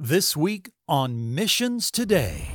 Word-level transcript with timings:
This 0.00 0.36
week 0.36 0.70
on 0.86 1.34
Missions 1.34 1.90
Today. 1.90 2.50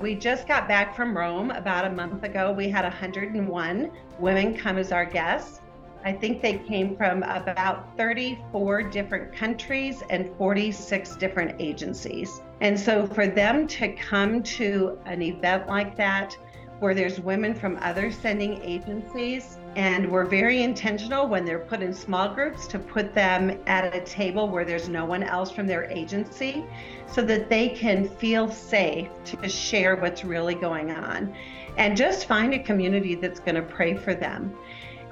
We 0.00 0.14
just 0.14 0.46
got 0.46 0.68
back 0.68 0.94
from 0.94 1.18
Rome 1.18 1.50
about 1.50 1.84
a 1.84 1.90
month 1.90 2.22
ago. 2.22 2.52
We 2.52 2.68
had 2.68 2.84
101 2.84 3.90
women 4.20 4.56
come 4.56 4.78
as 4.78 4.92
our 4.92 5.04
guests. 5.04 5.62
I 6.04 6.12
think 6.12 6.42
they 6.42 6.58
came 6.58 6.96
from 6.96 7.24
about 7.24 7.96
34 7.98 8.84
different 8.84 9.34
countries 9.34 10.04
and 10.10 10.30
46 10.38 11.16
different 11.16 11.60
agencies. 11.60 12.40
And 12.60 12.78
so 12.78 13.04
for 13.04 13.26
them 13.26 13.66
to 13.66 13.92
come 13.94 14.40
to 14.44 14.96
an 15.06 15.22
event 15.22 15.66
like 15.66 15.96
that, 15.96 16.38
where 16.80 16.94
there's 16.94 17.20
women 17.20 17.54
from 17.54 17.78
other 17.82 18.10
sending 18.10 18.60
agencies, 18.62 19.58
and 19.76 20.10
we're 20.10 20.24
very 20.24 20.62
intentional 20.62 21.28
when 21.28 21.44
they're 21.44 21.60
put 21.60 21.82
in 21.82 21.94
small 21.94 22.34
groups 22.34 22.66
to 22.66 22.78
put 22.78 23.14
them 23.14 23.56
at 23.66 23.94
a 23.94 24.00
table 24.00 24.48
where 24.48 24.64
there's 24.64 24.88
no 24.88 25.04
one 25.04 25.22
else 25.22 25.50
from 25.50 25.66
their 25.66 25.84
agency 25.84 26.64
so 27.06 27.22
that 27.22 27.48
they 27.48 27.68
can 27.68 28.08
feel 28.08 28.50
safe 28.50 29.08
to 29.24 29.48
share 29.48 29.96
what's 29.96 30.24
really 30.24 30.54
going 30.54 30.90
on 30.90 31.32
and 31.76 31.96
just 31.96 32.26
find 32.26 32.52
a 32.54 32.58
community 32.58 33.14
that's 33.14 33.40
going 33.40 33.54
to 33.54 33.62
pray 33.62 33.96
for 33.96 34.14
them. 34.14 34.52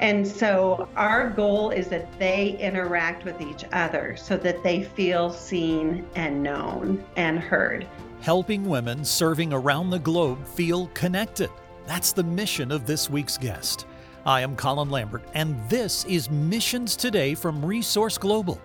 And 0.00 0.26
so 0.26 0.88
our 0.96 1.28
goal 1.30 1.70
is 1.70 1.88
that 1.88 2.18
they 2.18 2.56
interact 2.60 3.24
with 3.24 3.40
each 3.40 3.64
other 3.72 4.16
so 4.16 4.36
that 4.38 4.62
they 4.62 4.84
feel 4.84 5.30
seen 5.30 6.06
and 6.14 6.42
known 6.42 7.04
and 7.16 7.38
heard. 7.38 7.86
Helping 8.20 8.64
women 8.64 9.04
serving 9.04 9.52
around 9.52 9.90
the 9.90 9.98
globe 9.98 10.44
feel 10.44 10.88
connected. 10.88 11.50
That's 11.86 12.12
the 12.12 12.24
mission 12.24 12.72
of 12.72 12.84
this 12.84 13.08
week's 13.08 13.38
guest. 13.38 13.86
I 14.26 14.40
am 14.40 14.56
Colin 14.56 14.90
Lambert, 14.90 15.22
and 15.34 15.56
this 15.68 16.04
is 16.04 16.28
Missions 16.28 16.96
Today 16.96 17.34
from 17.36 17.64
Resource 17.64 18.18
Global. 18.18 18.60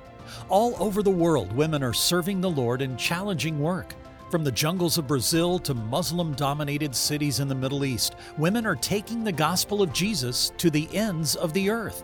All 0.50 0.76
over 0.82 1.04
the 1.04 1.12
world, 1.12 1.54
women 1.54 1.84
are 1.84 1.94
serving 1.94 2.42
the 2.42 2.50
Lord 2.50 2.82
in 2.82 2.98
challenging 2.98 3.60
work. 3.60 3.94
From 4.32 4.44
the 4.44 4.52
jungles 4.52 4.98
of 4.98 5.06
Brazil 5.06 5.60
to 5.60 5.76
Muslim 5.76 6.34
dominated 6.34 6.96
cities 6.96 7.40
in 7.40 7.48
the 7.48 7.54
Middle 7.54 7.86
East, 7.86 8.16
women 8.40 8.66
are 8.66 8.76
taking 8.76 9.24
the 9.24 9.32
gospel 9.32 9.84
of 9.84 9.94
Jesus 9.94 10.52
to 10.58 10.72
the 10.72 10.90
ends 10.96 11.36
of 11.36 11.54
the 11.54 11.70
earth. 11.70 12.04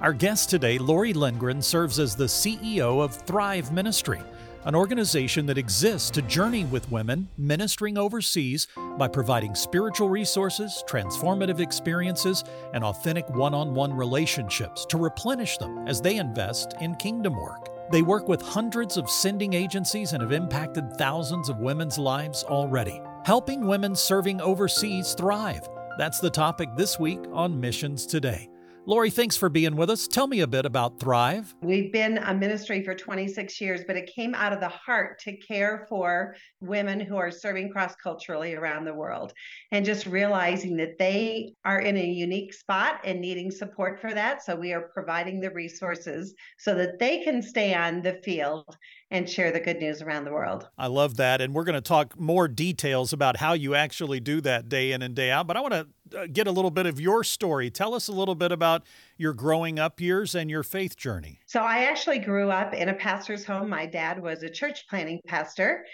Our 0.00 0.14
guest 0.14 0.48
today, 0.48 0.78
Lorrie 0.78 1.12
Lindgren, 1.12 1.60
serves 1.60 1.98
as 1.98 2.16
the 2.16 2.24
CEO 2.24 3.04
of 3.04 3.14
Thrive 3.14 3.70
Ministry 3.70 4.22
an 4.66 4.74
organization 4.74 5.46
that 5.46 5.58
exists 5.58 6.10
to 6.10 6.20
journey 6.22 6.64
with 6.64 6.90
women 6.90 7.28
ministering 7.38 7.96
overseas 7.96 8.66
by 8.98 9.06
providing 9.06 9.54
spiritual 9.54 10.08
resources, 10.08 10.82
transformative 10.88 11.60
experiences, 11.60 12.42
and 12.74 12.82
authentic 12.82 13.28
one 13.30 13.54
on 13.54 13.74
one 13.74 13.92
relationships 13.92 14.84
to 14.86 14.98
replenish 14.98 15.56
them 15.58 15.86
as 15.86 16.00
they 16.00 16.16
invest 16.16 16.74
in 16.80 16.96
kingdom 16.96 17.40
work. 17.40 17.68
They 17.92 18.02
work 18.02 18.26
with 18.28 18.42
hundreds 18.42 18.96
of 18.96 19.08
sending 19.08 19.54
agencies 19.54 20.12
and 20.12 20.20
have 20.20 20.32
impacted 20.32 20.96
thousands 20.96 21.48
of 21.48 21.58
women's 21.58 21.96
lives 21.96 22.42
already, 22.42 23.00
helping 23.24 23.68
women 23.68 23.94
serving 23.94 24.40
overseas 24.40 25.14
thrive. 25.14 25.68
That's 25.96 26.18
the 26.18 26.30
topic 26.30 26.70
this 26.76 26.98
week 26.98 27.20
on 27.32 27.60
Missions 27.60 28.04
Today. 28.04 28.50
Lorrie, 28.88 29.10
thanks 29.10 29.36
for 29.36 29.48
being 29.48 29.74
with 29.74 29.90
us. 29.90 30.06
Tell 30.06 30.28
me 30.28 30.40
a 30.40 30.46
bit 30.46 30.64
about 30.64 31.00
Thrive. 31.00 31.56
We've 31.60 31.92
been 31.92 32.18
a 32.18 32.32
ministry 32.32 32.84
for 32.84 32.94
26 32.94 33.60
years, 33.60 33.80
but 33.84 33.96
it 33.96 34.08
came 34.14 34.32
out 34.32 34.52
of 34.52 34.60
the 34.60 34.68
heart 34.68 35.18
to 35.22 35.36
care 35.38 35.86
for 35.88 36.36
women 36.60 37.00
who 37.00 37.16
are 37.16 37.32
serving 37.32 37.72
cross 37.72 37.96
culturally 37.96 38.54
around 38.54 38.84
the 38.84 38.94
world 38.94 39.32
and 39.72 39.84
just 39.84 40.06
realizing 40.06 40.76
that 40.76 40.98
they 41.00 41.52
are 41.64 41.80
in 41.80 41.96
a 41.96 42.04
unique 42.04 42.54
spot 42.54 43.00
and 43.02 43.20
needing 43.20 43.50
support 43.50 44.00
for 44.00 44.14
that. 44.14 44.44
So 44.44 44.54
we 44.54 44.72
are 44.72 44.88
providing 44.94 45.40
the 45.40 45.50
resources 45.50 46.36
so 46.56 46.72
that 46.76 47.00
they 47.00 47.24
can 47.24 47.42
stay 47.42 47.74
on 47.74 48.02
the 48.02 48.20
field 48.22 48.76
and 49.10 49.28
share 49.28 49.50
the 49.50 49.58
good 49.58 49.78
news 49.78 50.00
around 50.00 50.26
the 50.26 50.32
world. 50.32 50.68
I 50.78 50.86
love 50.86 51.16
that. 51.16 51.40
And 51.40 51.54
we're 51.54 51.64
going 51.64 51.74
to 51.74 51.80
talk 51.80 52.16
more 52.16 52.46
details 52.46 53.12
about 53.12 53.38
how 53.38 53.52
you 53.54 53.74
actually 53.74 54.20
do 54.20 54.40
that 54.42 54.68
day 54.68 54.92
in 54.92 55.02
and 55.02 55.16
day 55.16 55.32
out. 55.32 55.48
But 55.48 55.56
I 55.56 55.60
want 55.60 55.74
to 55.74 55.88
Uh, 56.14 56.26
get 56.26 56.46
a 56.46 56.50
little 56.50 56.70
bit 56.70 56.86
of 56.86 57.00
your 57.00 57.24
story. 57.24 57.70
Tell 57.70 57.94
us 57.94 58.08
a 58.08 58.12
little 58.12 58.34
bit 58.34 58.52
about 58.52 58.84
your 59.16 59.32
growing 59.32 59.78
up 59.78 60.00
years 60.00 60.34
and 60.34 60.50
your 60.50 60.62
faith 60.62 60.96
journey. 60.96 61.40
So, 61.46 61.60
I 61.60 61.84
actually 61.84 62.18
grew 62.18 62.50
up 62.50 62.74
in 62.74 62.88
a 62.88 62.94
pastor's 62.94 63.44
home. 63.44 63.68
My 63.68 63.86
dad 63.86 64.22
was 64.22 64.42
a 64.42 64.50
church 64.50 64.86
planting 64.88 65.20
pastor. 65.26 65.84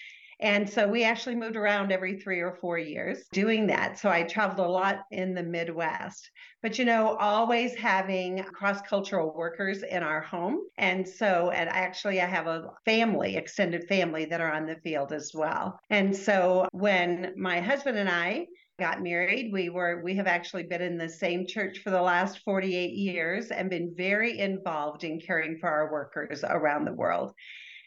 And 0.42 0.68
so 0.68 0.88
we 0.88 1.04
actually 1.04 1.36
moved 1.36 1.54
around 1.54 1.92
every 1.92 2.18
three 2.18 2.40
or 2.40 2.58
four 2.60 2.76
years 2.76 3.28
doing 3.32 3.68
that. 3.68 3.96
So 4.00 4.10
I 4.10 4.24
traveled 4.24 4.66
a 4.66 4.70
lot 4.70 5.04
in 5.12 5.34
the 5.34 5.42
Midwest. 5.42 6.28
But 6.62 6.80
you 6.80 6.84
know, 6.84 7.16
always 7.16 7.76
having 7.76 8.42
cross 8.42 8.80
cultural 8.82 9.32
workers 9.36 9.84
in 9.84 10.02
our 10.02 10.20
home. 10.20 10.58
And 10.78 11.08
so, 11.08 11.50
and 11.50 11.68
actually, 11.68 12.20
I 12.20 12.26
have 12.26 12.48
a 12.48 12.70
family, 12.84 13.36
extended 13.36 13.86
family 13.88 14.24
that 14.26 14.40
are 14.40 14.52
on 14.52 14.66
the 14.66 14.76
field 14.82 15.12
as 15.12 15.30
well. 15.32 15.78
And 15.90 16.14
so 16.14 16.66
when 16.72 17.34
my 17.36 17.60
husband 17.60 17.96
and 17.96 18.08
I 18.08 18.46
got 18.82 19.00
married 19.00 19.52
we 19.52 19.68
were 19.68 20.02
we 20.02 20.16
have 20.16 20.26
actually 20.26 20.64
been 20.64 20.82
in 20.82 20.98
the 20.98 21.08
same 21.08 21.46
church 21.46 21.78
for 21.84 21.90
the 21.90 22.02
last 22.02 22.40
48 22.44 22.92
years 22.92 23.52
and 23.52 23.70
been 23.70 23.94
very 23.96 24.40
involved 24.40 25.04
in 25.04 25.20
caring 25.20 25.56
for 25.58 25.68
our 25.68 25.92
workers 25.92 26.42
around 26.42 26.84
the 26.84 26.92
world 26.92 27.32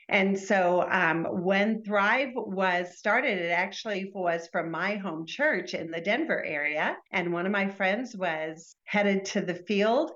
and 0.07 0.39
so 0.39 0.87
um, 0.91 1.25
when 1.25 1.83
Thrive 1.83 2.33
was 2.35 2.95
started, 2.95 3.39
it 3.39 3.49
actually 3.49 4.11
was 4.13 4.47
from 4.51 4.69
my 4.69 4.97
home 4.97 5.25
church 5.25 5.73
in 5.73 5.89
the 5.89 5.99
Denver 5.99 6.43
area. 6.43 6.95
And 7.11 7.33
one 7.33 7.47
of 7.47 7.51
my 7.51 7.67
friends 7.69 8.15
was 8.15 8.75
headed 8.83 9.25
to 9.25 9.41
the 9.41 9.55
field 9.55 10.11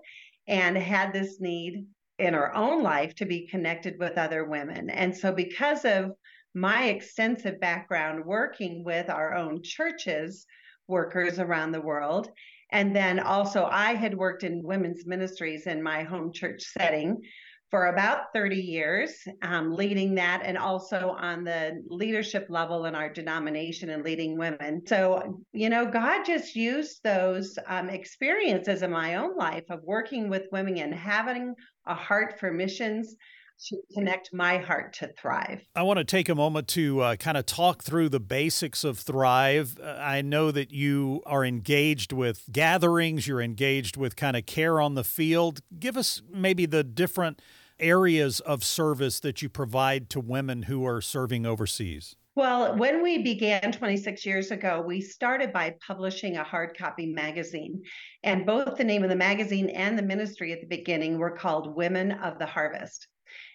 and 0.48 0.78
had 0.78 1.12
this 1.12 1.42
need 1.42 1.88
in 2.20 2.36
her 2.36 2.56
own 2.56 2.84
life 2.84 3.16
to 3.16 3.26
be 3.26 3.48
connected 3.48 3.96
with 3.98 4.18
other 4.18 4.46
women. 4.46 4.92
And 4.92 5.16
so, 5.16 5.32
because 5.32 5.86
of 5.86 6.12
my 6.54 6.90
extensive 6.90 7.60
background 7.60 8.26
working 8.26 8.84
with 8.84 9.10
our 9.10 9.34
own 9.34 9.64
churches, 9.64 10.46
workers 10.90 11.40
around 11.40 11.72
the 11.72 11.82
world, 11.82 12.30
and 12.72 12.96
then 12.96 13.20
also 13.20 13.66
I 13.66 13.94
had 13.94 14.18
worked 14.18 14.44
in 14.44 14.64
women's 14.64 15.06
ministries 15.06 15.68
in 15.68 15.82
my 15.82 16.04
home 16.04 16.34
church 16.34 16.64
setting 16.64 17.22
for 17.70 17.88
about 17.88 18.34
30 18.34 18.56
years, 18.56 19.14
um, 19.44 19.76
leading 19.76 20.16
that 20.16 20.42
and 20.44 20.58
also 20.58 21.16
on 21.20 21.44
the 21.44 21.84
leadership 21.88 22.48
level 22.50 22.86
in 22.86 22.96
our 22.96 23.10
denomination 23.10 23.92
and 23.92 24.04
leading 24.04 24.38
women. 24.38 24.82
So, 24.88 25.44
you 25.54 25.70
know, 25.70 25.86
God 25.86 26.24
just 26.24 26.56
used 26.56 27.02
those 27.04 27.58
um, 27.68 27.90
experiences 27.90 28.82
in 28.82 28.90
my 28.90 29.16
own 29.16 29.38
life 29.38 29.66
of 29.70 29.84
working 29.84 30.30
with 30.30 30.48
women 30.52 30.78
and 30.78 30.94
having 30.94 31.54
a 31.86 31.94
heart 31.94 32.40
for 32.40 32.52
missions 32.52 33.16
to 33.68 33.78
connect 33.94 34.34
my 34.34 34.58
heart 34.58 34.94
to 34.94 35.12
Thrive. 35.20 35.62
I 35.76 35.84
want 35.84 35.98
to 35.98 36.04
take 36.04 36.30
a 36.30 36.36
moment 36.36 36.68
to 36.70 37.02
uh, 37.02 37.16
kind 37.16 37.38
of 37.38 37.46
talk 37.46 37.84
through 37.84 38.10
the 38.10 38.20
basics 38.20 38.84
of 38.84 39.00
Thrive. 39.00 39.78
Uh, 39.82 39.98
I 40.00 40.22
know 40.22 40.52
that 40.52 40.72
you 40.72 41.22
are 41.26 41.44
engaged 41.44 42.14
with 42.14 42.46
gatherings, 42.52 43.28
you're 43.28 43.42
engaged 43.42 43.98
with 43.98 44.16
kind 44.16 44.38
of 44.38 44.46
care 44.46 44.80
on 44.80 44.96
the 44.96 45.04
field. 45.04 45.62
Give 45.80 45.98
us 45.98 46.22
maybe 46.32 46.66
the 46.66 46.84
different 46.84 47.42
areas 47.80 48.40
of 48.42 48.64
service 48.64 49.20
that 49.22 49.42
you 49.42 49.50
provide 49.50 50.10
to 50.12 50.20
women 50.20 50.64
who 50.64 50.86
are 50.86 51.02
serving 51.02 51.46
overseas? 51.46 52.16
Well, 52.36 52.78
when 52.78 53.04
we 53.04 53.18
began 53.22 53.72
26 53.72 54.26
years 54.26 54.52
ago, 54.52 54.82
we 54.86 55.02
started 55.02 55.52
by 55.52 55.76
publishing 55.86 56.38
a 56.38 56.44
hard 56.44 56.78
copy 56.78 57.08
magazine. 57.08 57.82
And 58.24 58.46
both 58.46 58.78
the 58.78 58.84
name 58.84 59.04
of 59.04 59.10
the 59.10 59.16
magazine 59.16 59.70
and 59.70 59.98
the 59.98 60.04
ministry 60.04 60.54
at 60.54 60.62
the 60.62 60.68
beginning 60.68 61.18
were 61.18 61.36
called 61.36 61.76
Women 61.76 62.14
of 62.14 62.40
the 62.40 62.46
Harvest. 62.46 63.08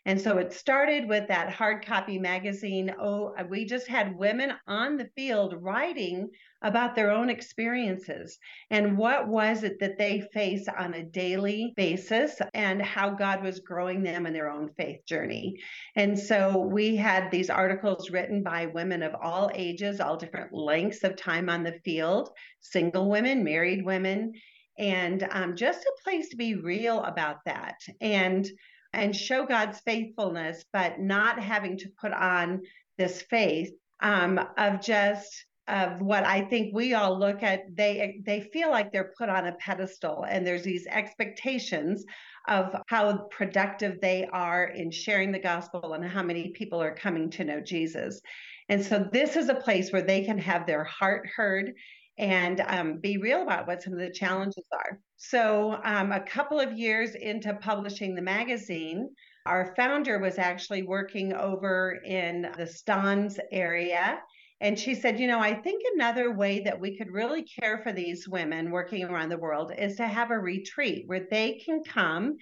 And 0.07 0.21
so 0.21 0.39
it 0.39 0.53
started 0.53 1.09
with 1.09 1.29
that 1.29 1.53
hard 1.53 1.85
copy 1.85 2.19
magazine. 2.19 2.95
Oh, 3.01 3.35
we 3.49 3.65
just 3.65 3.89
had 3.89 4.17
women 4.17 4.53
on 4.67 4.97
the 4.97 5.11
field 5.17 5.55
writing 5.61 6.31
about 6.63 6.95
their 6.95 7.11
own 7.11 7.29
experiences 7.29 8.39
and 8.71 8.97
what 8.97 9.29
was 9.29 9.65
it 9.65 9.79
that 9.81 9.99
they 9.99 10.27
face 10.33 10.67
on 10.67 10.95
a 10.95 11.05
daily 11.05 11.75
basis 11.77 12.41
and 12.55 12.81
how 12.81 13.11
God 13.11 13.43
was 13.43 13.61
growing 13.61 14.03
them 14.03 14.27
in 14.27 14.33
their 14.33 14.51
own 14.51 14.71
faith 14.77 15.05
journey. 15.07 15.57
And 15.95 16.19
so 16.19 16.59
we 16.59 16.97
had 16.97 17.31
these 17.31 17.51
articles 17.51 18.11
written 18.11 18.43
by 18.43 18.67
women 18.67 19.03
of 19.03 19.15
all 19.23 19.51
ages, 19.55 20.01
all 20.01 20.17
different 20.17 20.55
lengths 20.55 21.05
of 21.05 21.17
time 21.17 21.51
on 21.51 21.63
the 21.63 21.79
field, 21.85 22.31
single 22.61 23.11
women, 23.11 23.45
married 23.45 23.85
women, 23.85 24.33
and 24.79 25.27
um, 25.31 25.57
just 25.57 25.85
a 25.85 25.93
place 26.03 26.31
to 26.31 26.37
be 26.37 26.57
real 26.57 27.03
about 27.03 27.45
that. 27.45 27.77
And 28.01 28.49
and 28.95 29.15
show 29.15 29.45
God's 29.47 29.81
faithfulness, 29.81 30.65
but 30.73 31.01
not 31.01 31.39
having 31.39 31.77
to 31.79 31.89
put 32.01 32.13
on 32.13 32.63
this 32.97 33.23
faith 33.23 33.73
um, 34.01 34.41
of 34.57 34.81
just 34.81 35.47
of 35.67 36.03
what 36.03 36.25
I 36.25 36.43
think 36.43 36.75
we 36.75 36.93
all 36.93 37.19
look 37.19 37.43
at. 37.43 37.63
They 37.75 38.21
they 38.25 38.41
feel 38.41 38.71
like 38.71 38.93
they're 38.93 39.13
put 39.17 39.29
on 39.29 39.47
a 39.47 39.53
pedestal, 39.53 40.25
and 40.29 40.47
there's 40.47 40.63
these 40.63 40.87
expectations 40.87 42.05
of 42.49 42.77
how 42.89 43.17
productive 43.31 44.01
they 44.01 44.27
are 44.31 44.67
in 44.67 44.91
sharing 44.91 45.33
the 45.33 45.39
gospel 45.39 45.95
and 45.95 46.05
how 46.05 46.23
many 46.23 46.51
people 46.51 46.83
are 46.83 46.95
coming 46.95 47.31
to 47.31 47.45
know 47.45 47.61
Jesus. 47.61 48.21
And 48.69 48.85
so 48.85 49.09
this 49.13 49.37
is 49.37 49.49
a 49.49 49.55
place 49.55 49.93
where 49.93 50.03
they 50.03 50.25
can 50.25 50.39
have 50.39 50.67
their 50.67 50.85
heart 50.85 51.29
heard 51.35 51.73
and 52.19 52.61
um, 52.69 52.99
be 53.01 53.17
real 53.19 53.43
about 53.43 53.67
what 53.67 53.83
some 53.83 53.93
of 53.93 53.99
the 53.99 54.11
challenges 54.11 54.65
are. 54.73 55.01
So, 55.17 55.81
um, 55.85 56.13
a 56.13 56.21
couple 56.25 56.61
of 56.61 56.73
years 56.73 57.15
into 57.15 57.55
publishing 57.55 58.15
the 58.15 58.23
magazine, 58.23 59.09
Our 59.47 59.75
founder 59.77 60.19
was 60.19 60.39
actually 60.39 60.83
working 60.83 61.33
over 61.35 62.01
in 62.05 62.51
the 62.57 62.67
Stans 62.67 63.39
area. 63.53 64.21
And 64.61 64.79
she 64.79 64.95
said, 64.95 65.19
You 65.21 65.27
know, 65.27 65.41
I 65.41 65.55
think 65.55 65.83
another 65.95 66.33
way 66.35 66.61
that 66.61 66.81
we 66.81 66.97
could 66.97 67.11
really 67.11 67.43
care 67.45 67.79
for 67.83 67.93
these 67.93 68.27
women 68.29 68.71
working 68.71 69.05
around 69.05 69.29
the 69.29 69.39
world 69.39 69.73
is 69.77 69.97
to 69.97 70.07
have 70.07 70.31
a 70.31 70.39
retreat 70.39 71.05
where 71.07 71.27
they 71.31 71.61
can 71.65 71.83
come 71.85 72.37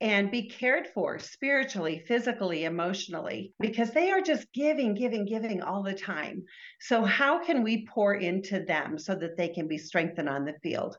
and 0.00 0.30
be 0.30 0.48
cared 0.48 0.86
for 0.94 1.18
spiritually, 1.18 2.04
physically, 2.06 2.64
emotionally, 2.64 3.52
because 3.58 3.90
they 3.90 4.10
are 4.10 4.20
just 4.20 4.52
giving, 4.52 4.94
giving, 4.94 5.24
giving 5.24 5.60
all 5.62 5.82
the 5.82 5.94
time. 5.94 6.44
So, 6.80 7.04
how 7.04 7.44
can 7.44 7.62
we 7.62 7.86
pour 7.86 8.14
into 8.14 8.64
them 8.64 8.98
so 8.98 9.14
that 9.16 9.36
they 9.36 9.48
can 9.48 9.66
be 9.66 9.78
strengthened 9.78 10.28
on 10.28 10.44
the 10.44 10.54
field? 10.62 10.96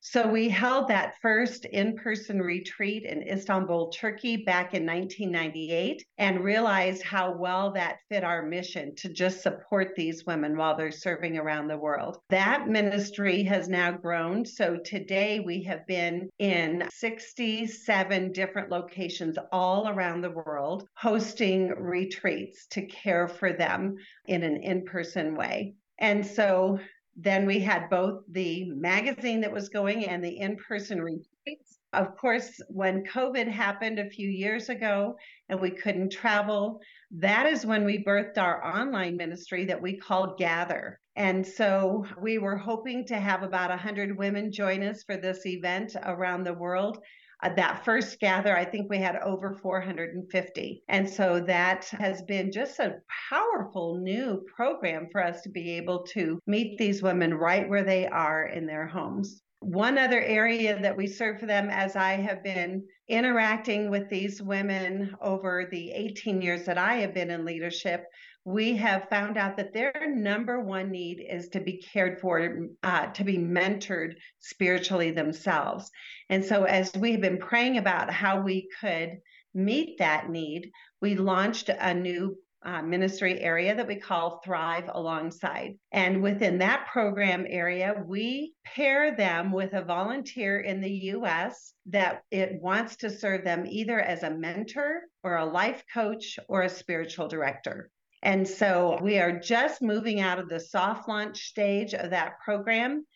So 0.00 0.28
we 0.28 0.48
held 0.48 0.88
that 0.88 1.14
first 1.20 1.64
in 1.64 1.96
person 1.96 2.40
retreat 2.40 3.04
in 3.04 3.22
Istanbul, 3.22 3.88
Turkey 3.90 4.36
back 4.36 4.74
in 4.74 4.86
1998 4.86 6.04
and 6.18 6.44
realized 6.44 7.02
how 7.02 7.32
well 7.32 7.72
that 7.72 7.98
fit 8.08 8.24
our 8.24 8.42
mission 8.42 8.94
to 8.96 9.08
just 9.08 9.42
support 9.42 9.94
these 9.96 10.24
women 10.24 10.56
while 10.56 10.76
they're 10.76 10.90
serving 10.90 11.36
around 11.36 11.68
the 11.68 11.76
world. 11.76 12.18
That 12.30 12.68
ministry 12.68 13.42
has 13.44 13.68
now 13.68 13.90
grown. 13.90 14.44
So 14.44 14.76
today 14.76 15.40
we 15.40 15.62
have 15.64 15.86
been 15.86 16.28
in 16.38 16.88
67 16.90 18.32
different 18.32 18.70
locations 18.70 19.36
all 19.52 19.88
around 19.88 20.22
the 20.22 20.30
world 20.30 20.88
hosting 20.94 21.68
retreats 21.70 22.66
to 22.68 22.82
care 22.86 23.28
for 23.28 23.52
them 23.52 23.96
in 24.26 24.42
an 24.42 24.62
in 24.62 24.84
person 24.84 25.34
way. 25.34 25.74
And 25.98 26.24
so 26.24 26.78
then 27.20 27.46
we 27.46 27.58
had 27.58 27.90
both 27.90 28.22
the 28.30 28.70
magazine 28.70 29.40
that 29.40 29.52
was 29.52 29.68
going 29.68 30.06
and 30.06 30.24
the 30.24 30.38
in 30.38 30.56
person 30.56 31.02
retreats. 31.02 31.78
Of 31.92 32.16
course, 32.16 32.60
when 32.68 33.04
COVID 33.06 33.48
happened 33.48 33.98
a 33.98 34.08
few 34.08 34.28
years 34.28 34.68
ago 34.68 35.16
and 35.48 35.60
we 35.60 35.70
couldn't 35.70 36.12
travel, 36.12 36.80
that 37.10 37.46
is 37.46 37.66
when 37.66 37.84
we 37.84 38.04
birthed 38.04 38.38
our 38.38 38.64
online 38.64 39.16
ministry 39.16 39.64
that 39.64 39.82
we 39.82 39.96
called 39.96 40.38
Gather. 40.38 41.00
And 41.16 41.44
so 41.44 42.06
we 42.20 42.38
were 42.38 42.56
hoping 42.56 43.04
to 43.06 43.18
have 43.18 43.42
about 43.42 43.70
100 43.70 44.16
women 44.16 44.52
join 44.52 44.84
us 44.84 45.02
for 45.02 45.16
this 45.16 45.44
event 45.44 45.96
around 46.04 46.44
the 46.44 46.54
world. 46.54 46.98
Uh, 47.42 47.54
that 47.54 47.84
first 47.84 48.18
gather, 48.18 48.56
I 48.56 48.64
think 48.64 48.90
we 48.90 48.98
had 48.98 49.16
over 49.16 49.54
450. 49.54 50.82
And 50.88 51.08
so 51.08 51.40
that 51.40 51.84
has 51.98 52.22
been 52.22 52.50
just 52.50 52.78
a 52.80 52.96
powerful 53.30 53.98
new 53.98 54.44
program 54.54 55.08
for 55.12 55.22
us 55.22 55.42
to 55.42 55.48
be 55.48 55.72
able 55.72 56.02
to 56.14 56.40
meet 56.46 56.78
these 56.78 57.02
women 57.02 57.34
right 57.34 57.68
where 57.68 57.84
they 57.84 58.06
are 58.06 58.46
in 58.46 58.66
their 58.66 58.86
homes. 58.86 59.42
One 59.60 59.98
other 59.98 60.20
area 60.20 60.80
that 60.80 60.96
we 60.96 61.06
serve 61.06 61.40
for 61.40 61.46
them, 61.46 61.68
as 61.68 61.96
I 61.96 62.12
have 62.12 62.44
been 62.44 62.86
interacting 63.08 63.90
with 63.90 64.08
these 64.08 64.40
women 64.40 65.14
over 65.20 65.66
the 65.70 65.90
18 65.90 66.40
years 66.40 66.64
that 66.66 66.78
I 66.78 66.96
have 66.96 67.12
been 67.12 67.30
in 67.30 67.44
leadership, 67.44 68.04
we 68.44 68.76
have 68.76 69.08
found 69.10 69.36
out 69.36 69.56
that 69.56 69.72
their 69.72 69.92
number 70.06 70.60
one 70.60 70.90
need 70.90 71.20
is 71.28 71.48
to 71.50 71.60
be 71.60 71.82
cared 71.82 72.20
for, 72.20 72.68
uh, 72.82 73.08
to 73.08 73.24
be 73.24 73.36
mentored 73.36 74.14
spiritually 74.38 75.10
themselves. 75.10 75.90
And 76.30 76.44
so, 76.44 76.64
as 76.64 76.92
we 76.94 77.12
have 77.12 77.20
been 77.20 77.38
praying 77.38 77.78
about 77.78 78.10
how 78.10 78.40
we 78.40 78.68
could 78.80 79.18
meet 79.54 79.98
that 79.98 80.30
need, 80.30 80.70
we 81.02 81.16
launched 81.16 81.68
a 81.68 81.92
new 81.92 82.36
uh, 82.62 82.82
ministry 82.82 83.40
area 83.40 83.74
that 83.74 83.86
we 83.86 83.96
call 83.96 84.40
Thrive 84.44 84.90
Alongside. 84.92 85.78
And 85.92 86.22
within 86.22 86.58
that 86.58 86.88
program 86.90 87.46
area, 87.48 87.94
we 88.06 88.54
pair 88.64 89.14
them 89.14 89.52
with 89.52 89.72
a 89.74 89.84
volunteer 89.84 90.60
in 90.60 90.80
the 90.80 90.90
US 91.14 91.72
that 91.86 92.22
it 92.30 92.60
wants 92.60 92.96
to 92.96 93.10
serve 93.10 93.44
them 93.44 93.64
either 93.66 94.00
as 94.00 94.22
a 94.22 94.30
mentor 94.30 95.02
or 95.22 95.36
a 95.36 95.46
life 95.46 95.84
coach 95.92 96.38
or 96.48 96.62
a 96.62 96.68
spiritual 96.68 97.28
director. 97.28 97.90
And 98.22 98.46
so 98.46 98.98
we 99.00 99.18
are 99.18 99.38
just 99.38 99.80
moving 99.80 100.20
out 100.20 100.40
of 100.40 100.48
the 100.48 100.58
soft 100.58 101.08
launch 101.08 101.48
stage 101.48 101.94
of 101.94 102.10
that 102.10 102.40
program 102.44 103.06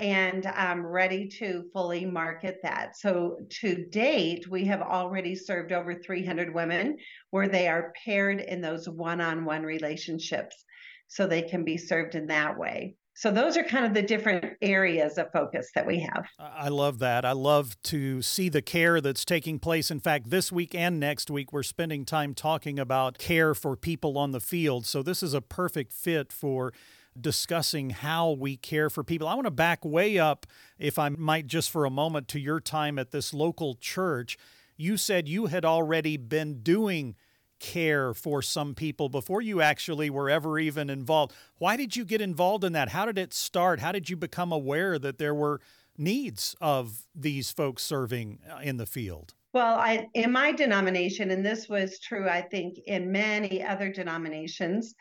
and 0.00 0.46
I'm 0.46 0.84
ready 0.84 1.28
to 1.38 1.64
fully 1.74 2.06
market 2.06 2.58
that. 2.62 2.96
So 2.96 3.36
to 3.60 3.84
date, 3.90 4.48
we 4.48 4.64
have 4.64 4.80
already 4.80 5.34
served 5.36 5.72
over 5.72 5.94
300 5.94 6.54
women 6.54 6.96
where 7.30 7.48
they 7.48 7.68
are 7.68 7.92
paired 8.04 8.40
in 8.40 8.62
those 8.62 8.88
one 8.88 9.20
on 9.20 9.44
one 9.44 9.62
relationships 9.62 10.64
so 11.06 11.26
they 11.26 11.42
can 11.42 11.64
be 11.64 11.76
served 11.76 12.14
in 12.14 12.26
that 12.28 12.58
way. 12.58 12.96
So 13.14 13.30
those 13.30 13.58
are 13.58 13.64
kind 13.64 13.84
of 13.84 13.92
the 13.92 14.00
different 14.00 14.56
areas 14.62 15.18
of 15.18 15.30
focus 15.32 15.68
that 15.74 15.86
we 15.86 16.00
have. 16.00 16.26
I 16.38 16.70
love 16.70 17.00
that. 17.00 17.26
I 17.26 17.32
love 17.32 17.76
to 17.82 18.22
see 18.22 18.48
the 18.48 18.62
care 18.62 19.02
that's 19.02 19.26
taking 19.26 19.58
place. 19.58 19.90
In 19.90 20.00
fact, 20.00 20.30
this 20.30 20.50
week 20.50 20.74
and 20.74 20.98
next 20.98 21.30
week, 21.30 21.52
we're 21.52 21.62
spending 21.62 22.06
time 22.06 22.32
talking 22.32 22.78
about 22.78 23.18
care 23.18 23.54
for 23.54 23.76
people 23.76 24.16
on 24.16 24.30
the 24.30 24.40
field. 24.40 24.86
So 24.86 25.02
this 25.02 25.22
is 25.22 25.34
a 25.34 25.42
perfect 25.42 25.92
fit 25.92 26.32
for 26.32 26.72
discussing 27.18 27.90
how 27.90 28.30
we 28.32 28.56
care 28.56 28.90
for 28.90 29.02
people. 29.02 29.28
I 29.28 29.34
want 29.34 29.46
to 29.46 29.50
back 29.50 29.84
way 29.84 30.18
up, 30.18 30.46
if 30.78 30.98
I 30.98 31.08
might, 31.08 31.46
just 31.46 31.70
for 31.70 31.84
a 31.84 31.90
moment, 31.90 32.28
to 32.28 32.40
your 32.40 32.60
time 32.60 32.98
at 32.98 33.10
this 33.10 33.32
local 33.32 33.74
church. 33.74 34.36
You 34.76 34.96
said 34.96 35.28
you 35.28 35.46
had 35.46 35.64
already 35.64 36.16
been 36.16 36.62
doing 36.62 37.14
care 37.58 38.14
for 38.14 38.40
some 38.40 38.74
people 38.74 39.08
before 39.08 39.42
you 39.42 39.60
actually 39.60 40.10
were 40.10 40.30
ever 40.30 40.58
even 40.58 40.90
involved. 40.90 41.34
Why 41.58 41.76
did 41.76 41.94
you 41.94 42.04
get 42.04 42.20
involved 42.20 42.64
in 42.64 42.72
that? 42.72 42.88
How 42.88 43.04
did 43.04 43.18
it 43.18 43.34
start? 43.34 43.80
How 43.80 43.92
did 43.92 44.08
you 44.08 44.16
become 44.16 44.50
aware 44.50 44.98
that 44.98 45.18
there 45.18 45.34
were 45.34 45.60
needs 45.96 46.56
of 46.60 47.06
these 47.14 47.52
folks 47.52 47.82
serving 47.82 48.40
uh, 48.50 48.60
in 48.62 48.78
the 48.78 48.86
field? 48.86 49.34
Well, 49.52 49.74
I, 49.74 50.08
in 50.14 50.32
my 50.32 50.52
denomination, 50.52 51.30
and 51.30 51.44
this 51.44 51.68
was 51.68 51.98
true, 51.98 52.28
I 52.28 52.40
think, 52.40 52.78
in 52.86 53.12
many 53.12 53.62
other 53.62 53.92
denominations, 53.92 54.94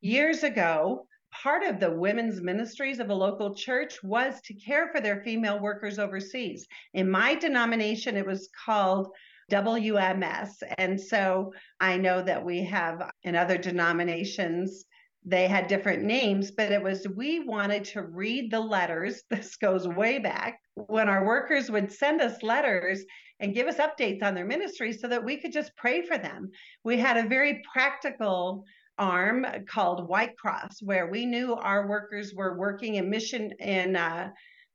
years 0.00 0.42
ago, 0.42 1.06
part 1.30 1.62
of 1.62 1.80
the 1.80 1.90
women's 1.90 2.40
ministries 2.40 2.98
of 2.98 3.10
a 3.10 3.14
local 3.14 3.54
church 3.54 4.02
was 4.02 4.40
to 4.42 4.54
care 4.54 4.88
for 4.88 5.00
their 5.00 5.22
female 5.22 5.60
workers 5.60 5.98
overseas. 5.98 6.66
In 6.94 7.10
my 7.10 7.34
denomination, 7.34 8.16
it 8.16 8.26
was 8.26 8.48
called 8.64 9.08
WMS. 9.50 10.62
And 10.78 11.00
so 11.00 11.52
I 11.80 11.96
know 11.96 12.22
that 12.22 12.44
we 12.44 12.64
have 12.64 13.10
in 13.22 13.34
other 13.36 13.58
denominations, 13.58 14.84
they 15.24 15.46
had 15.46 15.66
different 15.66 16.02
names, 16.02 16.50
but 16.50 16.72
it 16.72 16.82
was 16.82 17.06
we 17.16 17.40
wanted 17.40 17.84
to 17.86 18.02
read 18.02 18.50
the 18.50 18.60
letters. 18.60 19.22
This 19.30 19.56
goes 19.56 19.86
way 19.86 20.18
back 20.18 20.60
when 20.74 21.08
our 21.08 21.26
workers 21.26 21.70
would 21.70 21.92
send 21.92 22.20
us 22.20 22.42
letters 22.42 23.04
and 23.40 23.54
give 23.54 23.66
us 23.66 23.76
updates 23.76 24.22
on 24.22 24.34
their 24.34 24.44
ministry 24.44 24.92
so 24.92 25.08
that 25.08 25.24
we 25.24 25.36
could 25.36 25.52
just 25.52 25.76
pray 25.76 26.02
for 26.02 26.16
them. 26.16 26.50
We 26.84 26.98
had 26.98 27.16
a 27.16 27.28
very 27.28 27.62
practical 27.72 28.64
arm 29.00 29.46
called 29.66 30.06
White 30.06 30.36
Cross, 30.36 30.82
where 30.82 31.08
we 31.08 31.26
knew 31.26 31.54
our 31.54 31.88
workers 31.88 32.34
were 32.34 32.56
working 32.56 32.96
in 32.96 33.10
mission 33.10 33.50
in 33.58 33.96
uh, 33.96 34.30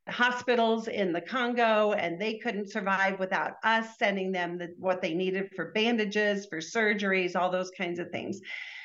hospitals 0.09 0.87
in 0.87 1.13
the 1.13 1.21
Congo, 1.21 1.93
and 1.93 2.19
they 2.19 2.37
couldn't 2.39 2.71
survive 2.71 3.19
without 3.19 3.53
us 3.63 3.97
sending 3.97 4.31
them 4.31 4.57
the, 4.57 4.73
what 4.77 5.01
they 5.01 5.13
needed 5.13 5.49
for 5.55 5.71
bandages, 5.71 6.45
for 6.47 6.57
surgeries, 6.57 7.35
all 7.35 7.51
those 7.51 7.71
kinds 7.77 7.99
of 7.99 8.09
things. 8.09 8.41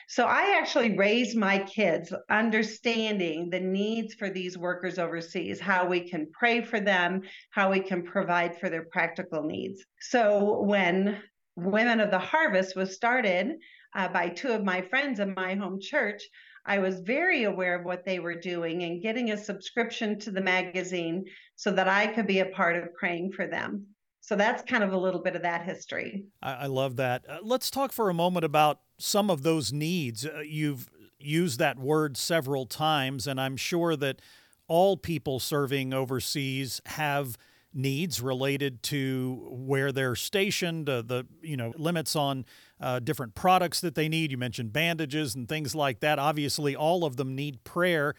So 0.09 0.25
I 0.25 0.57
actually 0.59 0.97
raised 0.97 1.37
my 1.37 1.59
kids 1.59 2.13
understanding 2.29 3.49
the 3.49 3.61
needs 3.61 4.13
for 4.15 4.29
these 4.29 4.59
workers 4.59 4.99
overseas, 4.99 5.61
how 5.61 5.87
we 5.87 6.01
can 6.01 6.27
pray 6.33 6.63
for 6.63 6.81
them, 6.81 7.23
how 7.51 7.71
we 7.71 7.79
can 7.79 8.03
provide 8.03 8.59
for 8.59 8.69
their 8.69 8.87
practical 8.91 9.45
needs. 9.45 9.85
So 10.01 10.63
when 10.63 11.23
Women 11.57 12.01
of 12.01 12.11
the 12.11 12.19
Harvest 12.19 12.77
was 12.77 12.95
started 12.95 13.57
uh, 13.95 14.09
by 14.09 14.29
two 14.29 14.53
of 14.53 14.65
my 14.65 14.83
friends 14.83 15.21
in 15.21 15.35
my 15.35 15.55
home 15.55 15.81
church, 15.81 16.23
I 16.67 16.79
was 16.79 17.01
very 17.01 17.45
aware 17.45 17.79
of 17.79 17.85
what 17.85 18.05
they 18.05 18.19
were 18.19 18.39
doing 18.39 18.83
and 18.83 19.03
getting 19.03 19.31
a 19.31 19.37
subscription 19.37 20.19
to 20.21 20.31
the 20.31 20.41
magazine 20.41 21.25
so 21.57 21.73
that 21.73 21.89
I 21.89 22.07
could 22.09 22.27
be 22.27 22.41
a 22.41 22.47
part 22.47 22.77
of 22.77 22.95
praying 22.95 23.33
for 23.33 23.47
them. 23.47 23.87
So 24.21 24.37
that's 24.37 24.63
kind 24.63 24.85
of 24.85 24.93
a 24.93 24.99
little 24.99 25.23
bit 25.23 25.35
of 25.35 25.43
that 25.43 25.65
history. 25.65 26.27
I, 26.43 26.67
love 26.67 26.97
that. 26.97 27.25
Uh, 27.29 27.39
let's 27.43 27.71
talk 27.71 27.91
for 27.91 28.11
a 28.11 28.15
moment 28.15 28.45
about 28.45 28.81
some 28.99 29.31
of 29.31 29.43
those 29.43 29.73
needs. 29.73 30.27
Uh, 30.27 30.41
you've 30.47 30.91
used 31.19 31.59
that 31.59 31.79
word 31.79 32.17
several 32.17 32.67
times, 32.67 33.27
and 33.27 33.41
I'm 33.41 33.57
sure 33.57 33.97
that 33.97 34.21
all 34.69 34.97
people 34.97 35.41
serving 35.41 35.95
overseas 35.95 36.81
have 36.87 37.37
needs 37.73 38.21
related 38.21 38.83
to 38.83 39.47
where 39.51 39.93
they're 39.93 40.17
stationed, 40.17 40.89
uh, 40.89 41.03
the 41.03 41.27
you 41.43 41.57
know 41.57 41.73
limits 41.77 42.17
on 42.17 42.45
uh, 42.81 42.99
different 42.99 43.35
products 43.35 43.81
that 43.81 43.95
they 43.95 44.09
need. 44.09 44.31
You 44.31 44.39
mentioned 44.39 44.73
bandages 44.73 45.35
and 45.35 45.49
things 45.49 45.75
like 45.75 46.01
that. 46.01 46.19
Obviously, 46.19 46.75
all 46.75 47.05
of 47.05 47.17
them 47.17 47.35
need 47.35 47.63
prayer, 47.65 48.15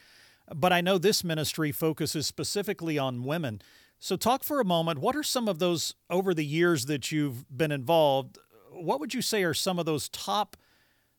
but 0.53 0.71
I 0.71 0.81
know 0.81 0.97
this 0.97 1.23
ministry 1.23 1.71
focuses 1.71 2.27
specifically 2.27 2.97
on 2.97 3.23
women. 3.23 3.61
So, 3.99 4.15
talk 4.15 4.43
for 4.43 4.59
a 4.59 4.65
moment. 4.65 4.99
What 4.99 5.15
are 5.15 5.23
some 5.23 5.47
of 5.47 5.59
those 5.59 5.95
over 6.09 6.33
the 6.33 6.45
years 6.45 6.85
that 6.85 7.11
you've 7.11 7.45
been 7.55 7.71
involved? 7.71 8.37
What 8.71 8.99
would 8.99 9.13
you 9.13 9.21
say 9.21 9.43
are 9.43 9.53
some 9.53 9.77
of 9.77 9.85
those 9.85 10.09
top 10.09 10.57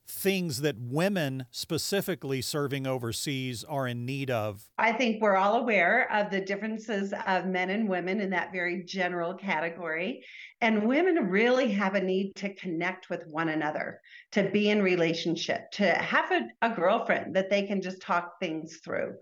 things 0.06 0.60
that 0.60 0.76
women 0.78 1.46
specifically 1.50 2.42
serving 2.42 2.86
overseas 2.86 3.64
are 3.64 3.86
in 3.86 4.04
need 4.04 4.30
of? 4.30 4.68
I 4.78 4.92
think 4.92 5.22
we're 5.22 5.36
all 5.36 5.56
aware 5.56 6.10
of 6.12 6.30
the 6.30 6.40
differences 6.40 7.12
of 7.26 7.46
men 7.46 7.70
and 7.70 7.88
women 7.88 8.20
in 8.20 8.30
that 8.30 8.52
very 8.52 8.84
general 8.84 9.34
category. 9.34 10.24
And 10.60 10.86
women 10.86 11.28
really 11.28 11.70
have 11.72 11.94
a 11.94 12.00
need 12.00 12.34
to 12.36 12.54
connect 12.54 13.10
with 13.10 13.26
one 13.28 13.48
another, 13.48 14.00
to 14.32 14.48
be 14.50 14.70
in 14.70 14.82
relationship, 14.82 15.70
to 15.72 15.86
have 15.86 16.30
a, 16.30 16.48
a 16.62 16.74
girlfriend 16.74 17.34
that 17.36 17.50
they 17.50 17.62
can 17.66 17.80
just 17.80 18.00
talk 18.00 18.38
things 18.40 18.80
through. 18.84 19.14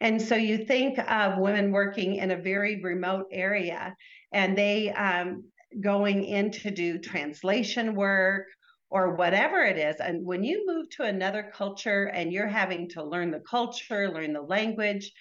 And 0.00 0.20
so 0.20 0.36
you 0.36 0.64
think 0.64 0.98
of 0.98 1.38
women 1.38 1.72
working 1.72 2.16
in 2.16 2.30
a 2.30 2.36
very 2.36 2.80
remote 2.80 3.26
area 3.32 3.96
and 4.32 4.56
they 4.56 4.90
um, 4.92 5.44
going 5.80 6.24
in 6.24 6.50
to 6.50 6.70
do 6.70 6.98
translation 6.98 7.94
work 7.94 8.46
or 8.90 9.14
whatever 9.14 9.62
it 9.62 9.78
is. 9.78 9.96
And 9.96 10.24
when 10.24 10.44
you 10.44 10.64
move 10.66 10.90
to 10.90 11.04
another 11.04 11.50
culture 11.54 12.04
and 12.06 12.32
you're 12.32 12.46
having 12.46 12.88
to 12.90 13.04
learn 13.04 13.30
the 13.30 13.40
culture, 13.40 14.10
learn 14.10 14.32
the 14.32 14.42
language, 14.42 15.12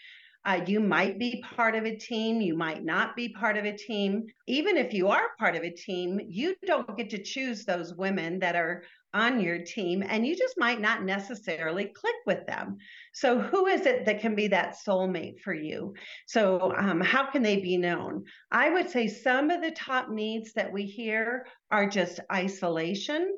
uh, 0.45 0.61
you 0.65 0.79
might 0.79 1.19
be 1.19 1.43
part 1.55 1.75
of 1.75 1.85
a 1.85 1.97
team, 1.97 2.39
you 2.39 2.55
might 2.55 2.83
not 2.83 3.17
be 3.17 3.27
part 3.27 3.57
of 3.57 3.65
a 3.65 3.75
team. 3.75 4.25
Even 4.47 4.77
if 4.77 4.93
you 4.93 5.09
are 5.09 5.35
part 5.37 5.57
of 5.57 5.63
a 5.63 5.71
team, 5.71 6.21
you 6.25 6.55
don't 6.65 6.97
get 6.97 7.09
to 7.09 7.21
choose 7.21 7.65
those 7.65 7.93
women 7.95 8.39
that 8.39 8.55
are 8.55 8.83
on 9.13 9.41
your 9.41 9.59
team, 9.59 10.03
and 10.07 10.25
you 10.27 10.37
just 10.37 10.55
might 10.57 10.79
not 10.79 11.03
necessarily 11.03 11.85
click 11.85 12.15
with 12.25 12.45
them. 12.45 12.77
So, 13.13 13.39
who 13.39 13.65
is 13.65 13.85
it 13.85 14.05
that 14.05 14.21
can 14.21 14.35
be 14.35 14.47
that 14.49 14.77
soulmate 14.77 15.39
for 15.39 15.53
you? 15.53 15.95
So, 16.27 16.73
um, 16.77 17.01
how 17.01 17.29
can 17.31 17.41
they 17.41 17.59
be 17.59 17.77
known? 17.77 18.25
I 18.51 18.69
would 18.69 18.89
say 18.89 19.07
some 19.07 19.49
of 19.49 19.61
the 19.61 19.71
top 19.71 20.09
needs 20.09 20.53
that 20.53 20.71
we 20.71 20.85
hear 20.85 21.47
are 21.71 21.89
just 21.89 22.19
isolation, 22.31 23.33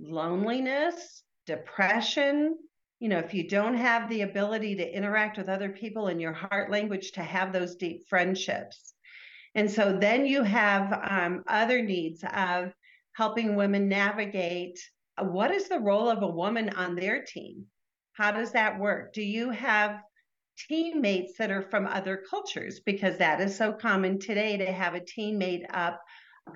loneliness, 0.00 1.22
depression. 1.46 2.56
You 2.98 3.08
know, 3.08 3.18
if 3.18 3.34
you 3.34 3.48
don't 3.48 3.76
have 3.76 4.08
the 4.08 4.22
ability 4.22 4.76
to 4.76 4.96
interact 4.96 5.38
with 5.38 5.48
other 5.48 5.70
people 5.70 6.08
in 6.08 6.20
your 6.20 6.32
heart 6.32 6.70
language 6.70 7.12
to 7.12 7.22
have 7.22 7.52
those 7.52 7.76
deep 7.76 8.08
friendships. 8.08 8.94
And 9.54 9.70
so 9.70 9.96
then 9.98 10.26
you 10.26 10.42
have 10.42 10.92
um, 11.10 11.42
other 11.48 11.82
needs 11.82 12.24
of 12.32 12.72
helping 13.14 13.56
women 13.56 13.88
navigate 13.88 14.78
uh, 15.18 15.24
what 15.24 15.50
is 15.50 15.68
the 15.68 15.80
role 15.80 16.08
of 16.08 16.22
a 16.22 16.26
woman 16.26 16.70
on 16.70 16.94
their 16.94 17.24
team? 17.24 17.66
How 18.12 18.30
does 18.30 18.52
that 18.52 18.78
work? 18.78 19.12
Do 19.12 19.22
you 19.22 19.50
have 19.50 20.00
teammates 20.68 21.36
that 21.38 21.50
are 21.50 21.62
from 21.62 21.86
other 21.86 22.22
cultures? 22.28 22.80
Because 22.80 23.18
that 23.18 23.40
is 23.40 23.56
so 23.56 23.72
common 23.72 24.18
today 24.18 24.56
to 24.58 24.72
have 24.72 24.94
a 24.94 25.04
team 25.04 25.38
made 25.38 25.66
up 25.72 26.00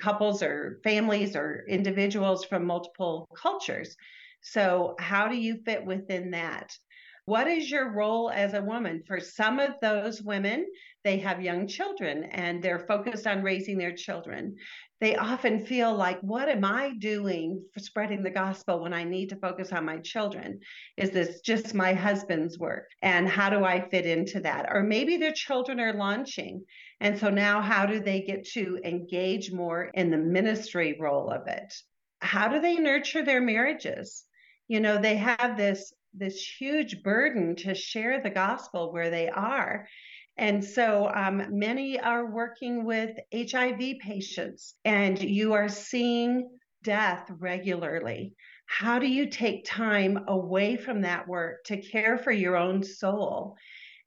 couples 0.01 0.43
or 0.43 0.81
families 0.85 1.37
or 1.37 1.65
individuals 1.69 2.45
from 2.45 2.65
multiple 2.65 3.29
cultures. 3.37 3.97
So, 4.43 4.95
how 4.99 5.29
do 5.29 5.37
you 5.37 5.59
fit 5.65 5.85
within 5.85 6.33
that? 6.33 6.71
What 7.27 7.47
is 7.47 7.71
your 7.71 7.91
role 7.91 8.31
as 8.31 8.53
a 8.53 8.63
woman? 8.63 9.03
For 9.07 9.19
some 9.19 9.59
of 9.59 9.81
those 9.81 10.21
women, 10.21 10.67
they 11.05 11.19
have 11.19 11.41
young 11.41 11.67
children 11.67 12.25
and 12.25 12.63
they're 12.63 12.87
focused 12.87 13.27
on 13.27 13.43
raising 13.43 13.79
their 13.79 13.95
children. 13.95 14.57
They 15.01 15.17
often 15.17 15.65
feel 15.65 15.95
like, 15.95 16.21
what 16.21 16.51
am 16.51 16.67
I 16.67 16.93
doing 16.99 17.65
for 17.73 17.81
spreading 17.81 18.23
the 18.23 18.31
gospel 18.31 18.83
when 18.83 18.93
I 18.93 19.05
need 19.05 19.31
to 19.31 19.37
focus 19.37 19.73
on 19.73 19.87
my 19.87 19.99
children? 19.99 20.61
Is 20.99 21.11
this 21.11 21.41
just 21.41 21.73
my 21.73 21.95
husband's 21.95 22.59
work? 22.59 22.89
And 23.01 23.27
how 23.27 23.49
do 23.49 23.65
I 23.65 23.89
fit 23.89 24.05
into 24.05 24.41
that? 24.41 24.67
Or 24.71 24.83
maybe 24.83 25.17
their 25.17 25.33
children 25.33 25.81
are 25.81 25.95
launching. 25.95 26.63
And 27.05 27.19
so 27.19 27.29
now, 27.29 27.61
how 27.61 27.85
do 27.85 28.01
they 28.01 28.23
get 28.23 28.47
to 28.53 28.81
engage 28.83 29.53
more 29.53 29.91
in 29.93 30.11
the 30.11 30.17
ministry 30.17 30.97
role 30.99 31.29
of 31.29 31.47
it? 31.49 31.75
How 32.21 32.49
do 32.49 32.61
they 32.61 32.77
nurture 32.77 33.23
their 33.23 33.43
marriages? 33.43 34.25
You 34.69 34.81
know, 34.81 34.97
they 34.97 35.17
have 35.17 35.59
this 35.59 35.93
this 36.15 36.43
huge 36.59 37.03
burden 37.03 37.57
to 37.57 37.75
share 37.75 38.23
the 38.23 38.31
gospel 38.31 38.91
where 38.91 39.11
they 39.11 39.29
are. 39.29 39.87
And 40.39 40.65
so 40.65 41.11
um, 41.15 41.59
many 41.59 42.01
are 42.01 42.25
working 42.25 42.87
with 42.87 43.19
HIV 43.35 43.99
patients, 44.01 44.75
and 44.87 45.23
you 45.23 45.53
are 45.53 45.69
seeing 45.69 46.49
death 46.83 47.31
regularly. 47.39 48.35
How 48.65 48.99
do 48.99 49.07
you 49.07 49.27
take 49.27 49.67
time 49.67 50.25
away 50.27 50.77
from 50.77 51.03
that 51.03 51.29
work 51.29 51.65
to 51.65 51.83
care 51.83 52.17
for 52.17 52.33
your 52.33 52.57
own 52.57 52.83
soul 52.83 53.59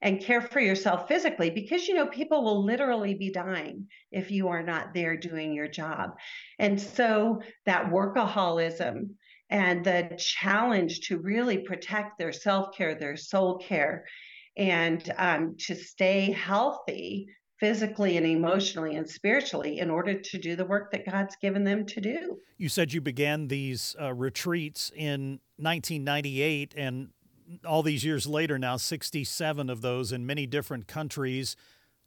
and 0.02 0.20
care 0.20 0.40
for 0.40 0.60
yourself 0.60 1.08
physically? 1.08 1.50
Because, 1.50 1.88
you 1.88 1.94
know, 1.94 2.06
people 2.06 2.42
will 2.42 2.64
literally 2.64 3.14
be 3.14 3.30
dying 3.30 3.86
if 4.12 4.30
you 4.30 4.48
are 4.48 4.62
not 4.62 4.94
there 4.94 5.16
doing 5.16 5.52
your 5.52 5.68
job. 5.68 6.10
And 6.58 6.80
so 6.80 7.42
that 7.66 7.90
workaholism 7.90 9.10
and 9.50 9.84
the 9.84 10.16
challenge 10.18 11.00
to 11.08 11.18
really 11.18 11.58
protect 11.58 12.18
their 12.18 12.32
self 12.32 12.76
care, 12.76 12.94
their 12.94 13.16
soul 13.16 13.58
care, 13.58 14.04
and 14.56 15.12
um, 15.16 15.56
to 15.58 15.74
stay 15.74 16.32
healthy 16.32 17.28
physically 17.60 18.16
and 18.16 18.26
emotionally 18.26 18.94
and 18.94 19.08
spiritually 19.08 19.78
in 19.78 19.90
order 19.90 20.14
to 20.14 20.38
do 20.38 20.54
the 20.54 20.64
work 20.64 20.92
that 20.92 21.04
God's 21.04 21.36
given 21.36 21.64
them 21.64 21.84
to 21.86 22.00
do. 22.00 22.38
You 22.56 22.68
said 22.68 22.92
you 22.92 23.00
began 23.00 23.48
these 23.48 23.96
uh, 24.00 24.14
retreats 24.14 24.92
in 24.94 25.40
1998 25.56 26.74
and 26.76 27.08
all 27.66 27.82
these 27.82 28.04
years 28.04 28.26
later 28.26 28.58
now 28.58 28.76
67 28.76 29.70
of 29.70 29.80
those 29.80 30.12
in 30.12 30.26
many 30.26 30.46
different 30.46 30.86
countries 30.86 31.56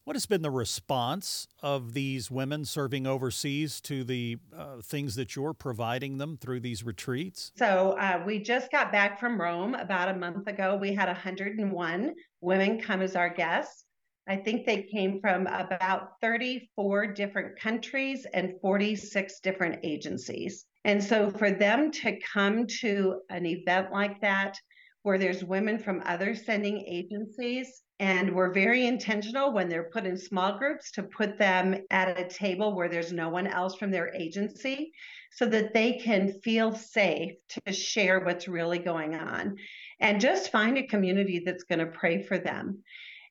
what 0.04 0.16
has 0.16 0.26
been 0.26 0.42
the 0.42 0.52
response 0.52 1.48
of 1.62 1.94
these 1.94 2.32
women 2.32 2.66
serving 2.66 3.06
overseas 3.06 3.80
to 3.82 4.04
the 4.04 4.38
uh, 4.56 4.82
things 4.82 5.16
that 5.16 5.36
you're 5.36 5.54
providing 5.54 6.18
them 6.18 6.38
through 6.38 6.60
these 6.60 6.84
retreats? 6.84 7.52
So, 7.56 7.96
uh, 8.00 8.24
we 8.26 8.40
just 8.40 8.72
got 8.72 8.92
back 8.92 9.20
from 9.20 9.40
Rome 9.40 9.76
about 9.76 10.10
a 10.10 10.16
month 10.16 10.48
ago. 10.48 10.76
We 10.76 10.94
had 10.96 11.08
101 11.08 12.16
women 12.42 12.82
come 12.82 13.02
as 13.02 13.16
our 13.16 13.30
guests. 13.30 13.86
I 14.28 14.38
think 14.38 14.66
they 14.66 14.84
came 14.84 15.20
from 15.20 15.46
about 15.48 16.20
34 16.22 17.08
different 17.14 17.60
countries 17.60 18.26
and 18.34 18.54
46 18.62 19.40
different 19.42 19.80
agencies. 19.84 20.66
And 20.84 21.04
so, 21.04 21.30
for 21.30 21.52
them 21.52 21.92
to 21.92 22.20
come 22.22 22.66
to 22.80 23.22
an 23.30 23.46
event 23.46 23.92
like 23.92 24.20
that, 24.22 24.58
where 25.03 25.17
there's 25.17 25.43
women 25.43 25.79
from 25.79 26.03
other 26.05 26.36
sending 26.36 26.79
agencies, 26.88 27.81
and 28.00 28.34
we're 28.36 28.53
very 28.53 28.86
intentional 28.86 29.51
when 29.51 29.70
they're 29.70 29.89
put 29.91 30.05
in 30.05 30.17
small 30.17 30.58
groups 30.58 30.91
to 30.91 31.03
put 31.03 31.38
them 31.38 31.75
at 31.89 32.20
a 32.20 32.27
table 32.27 32.75
where 32.75 32.89
there's 32.89 33.12
no 33.12 33.29
one 33.29 33.48
else 33.48 33.75
from 33.75 33.91
their 33.91 34.13
agency 34.13 34.91
so 35.31 35.46
that 35.46 35.74
they 35.74 35.93
can 35.93 36.34
feel 36.43 36.75
safe 36.75 37.34
to 37.50 37.74
share 37.74 38.20
what's 38.20 38.48
really 38.48 38.79
going 38.79 39.15
on 39.15 39.55
and 40.00 40.20
just 40.22 40.51
find 40.51 40.77
a 40.77 40.88
community 40.88 41.41
that's 41.46 41.63
going 41.63 41.79
to 41.79 41.86
pray 41.86 42.22
for 42.22 42.38
them. 42.38 42.84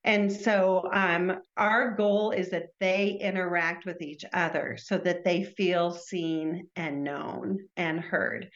And 0.03 0.33
so 0.33 0.89
um, 0.93 1.41
our 1.59 1.95
goal 1.95 2.31
is 2.31 2.51
that 2.51 2.69
they 2.79 3.19
interact 3.21 3.85
with 3.85 4.01
each 4.01 4.25
other 4.33 4.79
so 4.81 4.97
that 4.99 5.25
they 5.25 5.45
feel 5.45 5.93
seen 5.93 6.69
and 6.75 7.05
known 7.05 7.69
and 7.77 8.01
heard. 8.01 8.51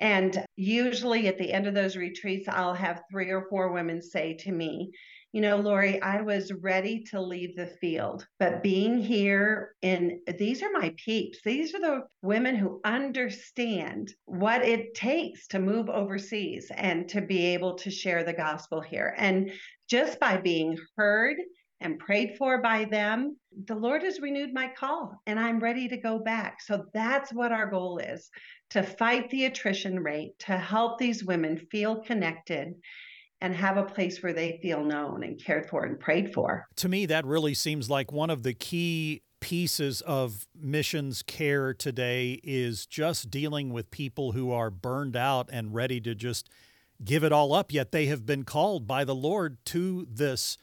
And 0.00 0.44
usually 0.56 1.28
at 1.28 1.38
the 1.38 1.52
end 1.52 1.66
of 1.66 1.74
those 1.74 1.96
retreats, 1.96 2.48
I'll 2.48 2.74
have 2.74 3.02
three 3.10 3.30
or 3.30 3.46
four 3.48 3.72
women 3.72 4.02
say 4.02 4.34
to 4.40 4.52
me, 4.52 4.92
you 5.32 5.42
know, 5.42 5.56
Lorrie, 5.56 6.00
I 6.00 6.22
was 6.22 6.50
ready 6.50 7.02
to 7.10 7.20
leave 7.20 7.56
the 7.56 7.66
field, 7.66 8.26
but 8.38 8.62
being 8.62 9.02
here 9.02 9.74
in 9.82 10.20
these 10.38 10.62
are 10.62 10.70
my 10.72 10.94
peeps. 10.96 11.40
These 11.44 11.74
are 11.74 11.80
the 11.80 12.02
women 12.22 12.56
who 12.56 12.80
understand 12.84 14.14
what 14.24 14.62
it 14.62 14.94
takes 14.94 15.46
to 15.48 15.58
move 15.58 15.90
overseas 15.90 16.70
and 16.74 17.06
to 17.10 17.20
be 17.20 17.46
able 17.46 17.74
to 17.74 17.90
share 17.90 18.24
the 18.24 18.32
gospel 18.32 18.80
here. 18.80 19.14
And 19.18 19.52
just 19.90 20.18
by 20.18 20.38
being 20.38 20.78
heard 20.96 21.36
and 21.80 21.98
prayed 21.98 22.36
for 22.38 22.60
by 22.62 22.84
them, 22.84 23.36
the 23.66 23.74
Lord 23.74 24.02
has 24.02 24.20
renewed 24.20 24.52
my 24.52 24.68
call 24.68 25.20
and 25.26 25.38
I'm 25.38 25.60
ready 25.60 25.88
to 25.88 25.96
go 25.96 26.18
back. 26.18 26.60
So 26.62 26.86
that's 26.94 27.32
what 27.32 27.52
our 27.52 27.68
goal 27.68 27.98
is 27.98 28.30
to 28.70 28.82
fight 28.82 29.30
the 29.30 29.44
attrition 29.44 30.00
rate, 30.00 30.38
to 30.40 30.56
help 30.56 30.98
these 30.98 31.24
women 31.24 31.58
feel 31.70 32.02
connected 32.02 32.74
and 33.40 33.54
have 33.54 33.76
a 33.76 33.82
place 33.82 34.22
where 34.22 34.32
they 34.32 34.58
feel 34.62 34.82
known 34.82 35.22
and 35.22 35.42
cared 35.42 35.68
for 35.68 35.84
and 35.84 36.00
prayed 36.00 36.32
for. 36.32 36.66
To 36.76 36.88
me, 36.88 37.06
that 37.06 37.26
really 37.26 37.54
seems 37.54 37.90
like 37.90 38.10
one 38.10 38.30
of 38.30 38.42
the 38.42 38.54
key 38.54 39.22
pieces 39.40 40.00
of 40.00 40.46
missions 40.58 41.22
care 41.22 41.74
today 41.74 42.40
is 42.42 42.86
just 42.86 43.30
dealing 43.30 43.70
with 43.70 43.90
people 43.90 44.32
who 44.32 44.50
are 44.50 44.70
burned 44.70 45.14
out 45.14 45.48
and 45.52 45.74
ready 45.74 46.00
to 46.00 46.14
just 46.14 46.48
give 47.04 47.22
it 47.22 47.32
all 47.32 47.52
up, 47.52 47.72
yet 47.72 47.92
they 47.92 48.06
have 48.06 48.24
been 48.24 48.42
called 48.42 48.86
by 48.86 49.04
the 49.04 49.14
Lord 49.14 49.58
to 49.66 50.06
this 50.10 50.56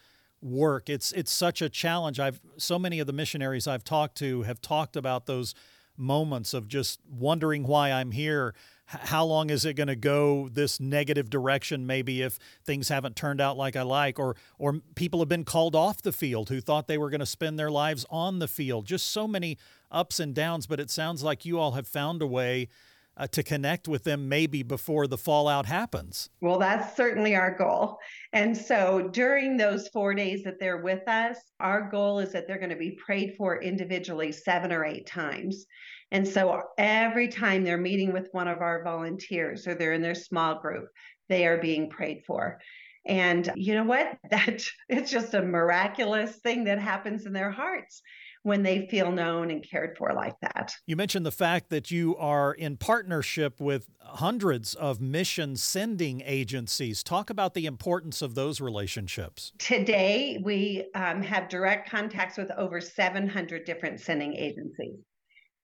work. 0.43 0.89
It's 0.89 1.11
it's 1.13 1.31
such 1.31 1.61
a 1.61 1.69
challenge. 1.69 2.19
I've 2.19 2.41
so 2.57 2.77
many 2.77 2.99
of 2.99 3.07
the 3.07 3.13
missionaries 3.13 3.67
I've 3.67 3.83
talked 3.83 4.17
to 4.17 4.43
have 4.43 4.61
talked 4.61 4.95
about 4.95 5.25
those 5.25 5.55
moments 5.97 6.53
of 6.53 6.67
just 6.67 6.99
wondering 7.07 7.65
why 7.65 7.91
I'm 7.91 8.11
here 8.11 8.53
how 8.85 9.25
long 9.25 9.49
is 9.49 9.65
it 9.65 9.75
going 9.75 9.87
to 9.87 9.95
go 9.95 10.49
this 10.49 10.79
negative 10.79 11.29
direction 11.29 11.85
maybe 11.87 12.21
if 12.21 12.37
things 12.63 12.89
haven't 12.89 13.15
turned 13.15 13.39
out 13.39 13.57
like 13.57 13.75
I 13.75 13.81
like 13.81 14.19
or 14.19 14.35
or 14.59 14.81
people 14.95 15.19
have 15.19 15.29
been 15.29 15.45
called 15.45 15.75
off 15.75 16.01
the 16.01 16.11
field 16.11 16.49
who 16.49 16.59
thought 16.59 16.87
they 16.87 16.97
were 16.97 17.09
going 17.09 17.19
to 17.19 17.25
spend 17.25 17.57
their 17.57 17.71
lives 17.71 18.05
on 18.09 18.39
the 18.39 18.47
field 18.47 18.85
just 18.85 19.07
so 19.07 19.27
many 19.27 19.57
ups 19.91 20.19
and 20.19 20.35
downs 20.35 20.67
but 20.67 20.79
it 20.79 20.89
sounds 20.89 21.23
like 21.23 21.45
you 21.45 21.59
all 21.59 21.71
have 21.71 21.87
found 21.87 22.21
a 22.21 22.27
way 22.27 22.67
uh, 23.17 23.27
to 23.27 23.43
connect 23.43 23.87
with 23.87 24.03
them 24.03 24.27
maybe 24.27 24.63
before 24.63 25.07
the 25.07 25.17
fallout 25.17 25.65
happens. 25.65 26.29
Well, 26.41 26.59
that's 26.59 26.95
certainly 26.95 27.35
our 27.35 27.55
goal. 27.55 27.99
And 28.31 28.55
so 28.55 29.09
during 29.11 29.57
those 29.57 29.87
four 29.89 30.13
days 30.13 30.43
that 30.43 30.59
they're 30.59 30.81
with 30.81 31.07
us, 31.07 31.37
our 31.59 31.89
goal 31.89 32.19
is 32.19 32.31
that 32.31 32.47
they're 32.47 32.57
going 32.57 32.69
to 32.69 32.75
be 32.75 32.97
prayed 33.05 33.35
for 33.37 33.61
individually 33.61 34.31
seven 34.31 34.71
or 34.71 34.85
eight 34.85 35.05
times. 35.05 35.65
And 36.11 36.27
so 36.27 36.61
every 36.77 37.27
time 37.27 37.63
they're 37.63 37.77
meeting 37.77 38.13
with 38.13 38.29
one 38.31 38.47
of 38.47 38.61
our 38.61 38.83
volunteers 38.83 39.67
or 39.67 39.75
they're 39.75 39.93
in 39.93 40.01
their 40.01 40.15
small 40.15 40.59
group, 40.59 40.89
they 41.29 41.45
are 41.47 41.57
being 41.57 41.89
prayed 41.89 42.23
for. 42.25 42.59
And 43.05 43.51
you 43.55 43.75
know 43.75 43.83
what? 43.83 44.17
That 44.29 44.63
it's 44.89 45.11
just 45.11 45.33
a 45.33 45.41
miraculous 45.41 46.37
thing 46.37 46.65
that 46.65 46.79
happens 46.79 47.25
in 47.25 47.33
their 47.33 47.51
hearts 47.51 48.01
when 48.43 48.63
they 48.63 48.87
feel 48.87 49.11
known 49.11 49.49
and 49.49 49.67
cared 49.67 49.97
for 49.97 50.13
like 50.13 50.39
that. 50.41 50.75
You 50.85 50.95
mentioned 50.95 51.25
the 51.25 51.31
fact 51.31 51.69
that 51.69 51.91
you 51.91 52.15
are 52.17 52.53
in 52.53 52.77
partnership 52.77 53.59
with 53.59 53.89
hundreds 53.99 54.73
of 54.75 55.01
mission 55.01 55.55
sending 55.55 56.21
agencies. 56.25 57.03
Talk 57.03 57.29
about 57.29 57.53
the 57.53 57.65
importance 57.65 58.21
of 58.21 58.35
those 58.35 58.61
relationships. 58.61 59.53
Today, 59.57 60.39
we 60.43 60.85
um, 60.93 61.21
have 61.23 61.49
direct 61.49 61.89
contacts 61.89 62.37
with 62.37 62.51
over 62.51 62.79
700 62.79 63.65
different 63.65 63.99
sending 63.99 64.33
agencies. 64.35 64.99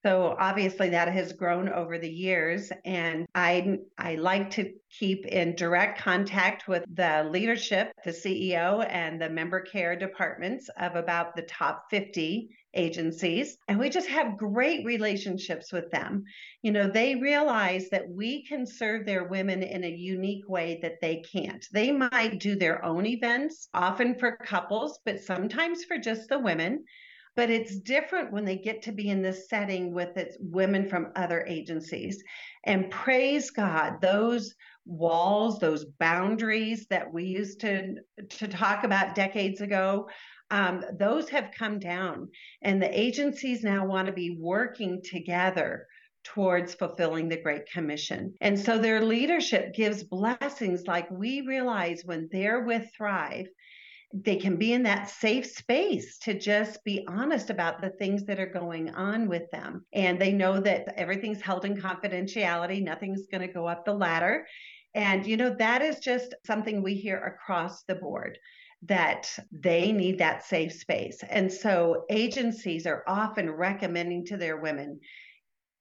So 0.06 0.34
obviously 0.40 0.90
that 0.92 1.12
has 1.12 1.34
grown 1.34 1.68
over 1.68 1.98
the 1.98 2.10
years 2.10 2.72
and 2.86 3.28
I 3.36 3.80
I 3.98 4.16
like 4.16 4.50
to 4.52 4.72
keep 4.98 5.26
in 5.26 5.56
direct 5.56 6.00
contact 6.00 6.70
with 6.70 6.86
the 6.94 7.28
leadership, 7.30 7.92
the 8.06 8.12
CEO 8.12 8.86
and 8.90 9.22
the 9.22 9.30
member 9.30 9.60
care 9.60 9.98
departments 9.98 10.70
of 10.80 10.96
about 10.96 11.36
the 11.36 11.42
top 11.42 11.86
50 11.90 12.50
agencies 12.76 13.58
and 13.68 13.78
we 13.78 13.90
just 13.90 14.08
have 14.08 14.38
great 14.38 14.86
relationships 14.86 15.74
with 15.74 15.92
them. 15.92 16.24
You 16.62 16.72
know, 16.72 16.88
they 16.88 17.16
realize 17.16 17.90
that 17.90 18.08
we 18.10 18.46
can 18.46 18.66
serve 18.66 19.06
their 19.06 19.26
women 19.26 19.64
in 19.64 19.84
a 19.84 19.90
unique 19.90 20.48
way 20.48 20.80
that 20.82 21.02
they 21.02 21.24
can't. 21.30 21.66
They 21.74 21.92
might 21.92 22.40
do 22.40 22.56
their 22.56 22.86
own 22.86 23.06
events, 23.06 23.68
often 23.74 24.16
for 24.16 24.38
couples, 24.38 25.00
but 25.04 25.20
sometimes 25.20 25.84
for 25.84 25.98
just 25.98 26.30
the 26.30 26.40
women 26.40 26.86
but 27.40 27.50
it's 27.50 27.80
different 27.80 28.34
when 28.34 28.44
they 28.44 28.58
get 28.58 28.82
to 28.82 28.92
be 28.92 29.08
in 29.08 29.22
this 29.22 29.48
setting 29.48 29.94
with 29.94 30.18
its 30.18 30.36
women 30.42 30.90
from 30.90 31.14
other 31.16 31.46
agencies. 31.48 32.22
And 32.66 32.92
praise 32.92 33.50
god 33.50 34.02
those 34.02 34.56
walls 34.86 35.58
those 35.60 35.86
boundaries 36.02 36.86
that 36.90 37.14
we 37.14 37.24
used 37.24 37.62
to 37.62 37.96
to 38.30 38.48
talk 38.50 38.84
about 38.84 39.16
decades 39.16 39.62
ago 39.62 40.10
um, 40.52 40.84
those 41.00 41.30
have 41.30 41.52
come 41.58 41.80
down. 41.80 42.28
And 42.62 42.82
the 42.82 43.00
agencies 43.00 43.64
now 43.64 43.86
want 43.86 44.08
to 44.08 44.14
be 44.14 44.36
working 44.38 45.02
together 45.02 45.88
towards 46.26 46.74
fulfilling 46.74 47.30
the 47.30 47.42
Great 47.42 47.72
Commission. 47.72 48.34
And 48.42 48.60
so 48.60 48.78
their 48.78 49.06
leadership 49.06 49.74
gives 49.74 50.04
blessings. 50.04 50.88
Like 50.88 51.10
we 51.10 51.40
realize 51.42 52.02
when 52.04 52.28
they're 52.34 52.66
with 52.66 52.92
Thrive, 52.98 53.48
they 54.14 54.36
can 54.36 54.56
be 54.56 54.74
in 54.74 54.84
that 54.84 55.10
safe 55.10 55.46
space 55.46 56.18
to 56.18 56.38
just 56.38 56.84
be 56.84 57.06
honest 57.08 57.50
about 57.50 57.80
the 57.80 57.92
things 57.92 58.26
that 58.26 58.40
are 58.40 58.48
going 58.48 58.90
on 58.96 59.28
with 59.28 59.50
them. 59.52 59.86
And 59.94 60.20
they 60.20 60.32
know 60.32 60.60
that 60.60 60.94
everything's 60.96 61.42
held 61.42 61.66
in 61.66 61.78
confidentiality, 61.78 62.82
nothing's 62.84 63.28
going 63.28 63.48
to 63.48 63.54
go 63.54 63.68
up 63.68 63.86
the 63.86 63.94
ladder. 63.94 64.48
And, 64.96 65.26
you 65.26 65.38
know, 65.38 65.56
that 65.60 65.84
is 65.84 66.00
just 66.00 66.34
something 66.46 66.82
we 66.82 66.96
hear 66.96 67.20
across 67.20 67.84
the 67.84 67.96
board 67.96 68.40
that 68.84 69.30
they 69.52 69.92
need 69.92 70.18
that 70.18 70.46
safe 70.46 70.74
space. 70.74 71.22
And 71.30 71.52
so 71.52 72.06
agencies 72.10 72.88
are 72.88 73.04
often 73.08 73.52
recommending 73.52 74.26
to 74.28 74.38
their 74.38 74.58
women 74.58 75.00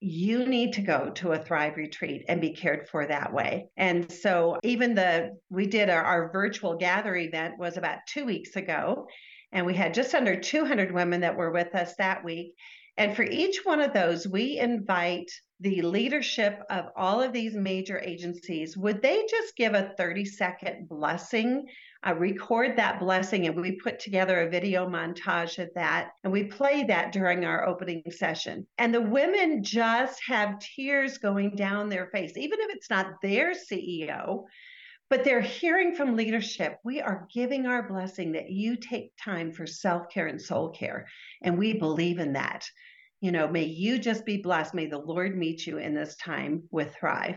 you 0.01 0.47
need 0.47 0.75
to 0.75 0.81
go 0.81 1.11
to 1.11 1.33
a 1.33 1.39
thrive 1.39 1.77
retreat 1.77 2.25
and 2.29 2.41
be 2.41 2.53
cared 2.53 2.89
for 2.89 3.07
that 3.07 3.33
way. 3.33 3.69
And 3.77 4.11
so 4.11 4.59
even 4.63 4.95
the 4.95 5.37
we 5.51 5.67
did 5.67 5.91
our, 5.91 6.03
our, 6.03 6.31
virtual 6.31 6.77
gather 6.77 7.17
event 7.17 7.59
was 7.59 7.77
about 7.77 7.99
two 8.07 8.25
weeks 8.25 8.55
ago 8.55 9.09
and 9.53 9.67
we 9.67 9.75
had 9.75 9.95
just 9.95 10.15
under 10.15 10.39
200 10.39 10.93
women 10.93 11.23
that 11.23 11.37
were 11.37 11.51
with 11.51 11.75
us 11.75 11.95
that 11.97 12.25
week 12.25 12.55
and 12.99 13.17
for 13.17 13.23
each 13.23 13.65
one 13.65 13.81
of 13.81 13.95
those 13.95 14.29
we 14.29 14.59
invite 14.59 15.31
the 15.61 15.81
leadership 15.83 16.63
of 16.69 16.87
all 16.97 17.23
of 17.23 17.33
these 17.33 17.55
major 17.55 18.01
agencies 18.05 18.77
would 18.77 19.01
they 19.01 19.25
just 19.31 19.57
give 19.57 19.75
a 19.75 19.93
30 19.97 20.25
second 20.25 20.89
blessing 20.89 21.67
I 22.03 22.13
record 22.13 22.77
that 22.77 23.01
blessing 23.01 23.47
and 23.47 23.61
we 23.61 23.73
put 23.73 23.99
together 23.99 24.41
a 24.41 24.51
video 24.51 24.89
montage 24.89 25.59
of 25.59 25.69
that 25.75 26.11
and 26.23 26.33
we 26.33 26.45
play 26.45 26.85
that 26.85 27.11
during 27.11 27.45
our 27.45 27.67
opening 27.67 28.05
session. 28.11 28.69
And 28.79 28.95
the 28.95 29.01
women 29.01 29.65
just 29.65 30.21
have 30.25 30.61
tears 30.61 31.19
going 31.19 31.57
down 31.57 31.89
their 31.89 32.07
face, 32.07 32.37
even 32.37 32.61
if 32.61 32.71
it's 32.71 32.89
not 32.89 33.21
their 33.21 33.53
CEO, 33.53 34.45
but 35.11 35.25
they're 35.25 35.41
hearing 35.41 35.95
from 35.95 36.15
leadership. 36.15 36.77
We 36.85 37.01
are 37.01 37.27
giving 37.35 37.67
our 37.67 37.89
blessing 37.89 38.33
that 38.33 38.51
you 38.51 38.77
take 38.77 39.11
time 39.23 39.51
for 39.51 39.67
self 39.67 40.09
care 40.09 40.29
and 40.29 40.41
soul 40.41 40.71
care. 40.71 41.09
And 41.43 41.59
we 41.59 41.73
believe 41.73 42.21
in 42.21 42.35
that. 42.35 42.65
You 43.21 43.33
know, 43.33 43.49
may 43.49 43.65
you 43.65 43.99
just 43.99 44.25
be 44.25 44.39
blessed. 44.39 44.75
May 44.75 44.87
the 44.87 44.99
Lord 44.99 45.37
meet 45.37 45.67
you 45.67 45.79
in 45.79 45.95
this 45.95 46.17
time 46.17 46.65
with 46.71 46.95
Thrive 46.95 47.37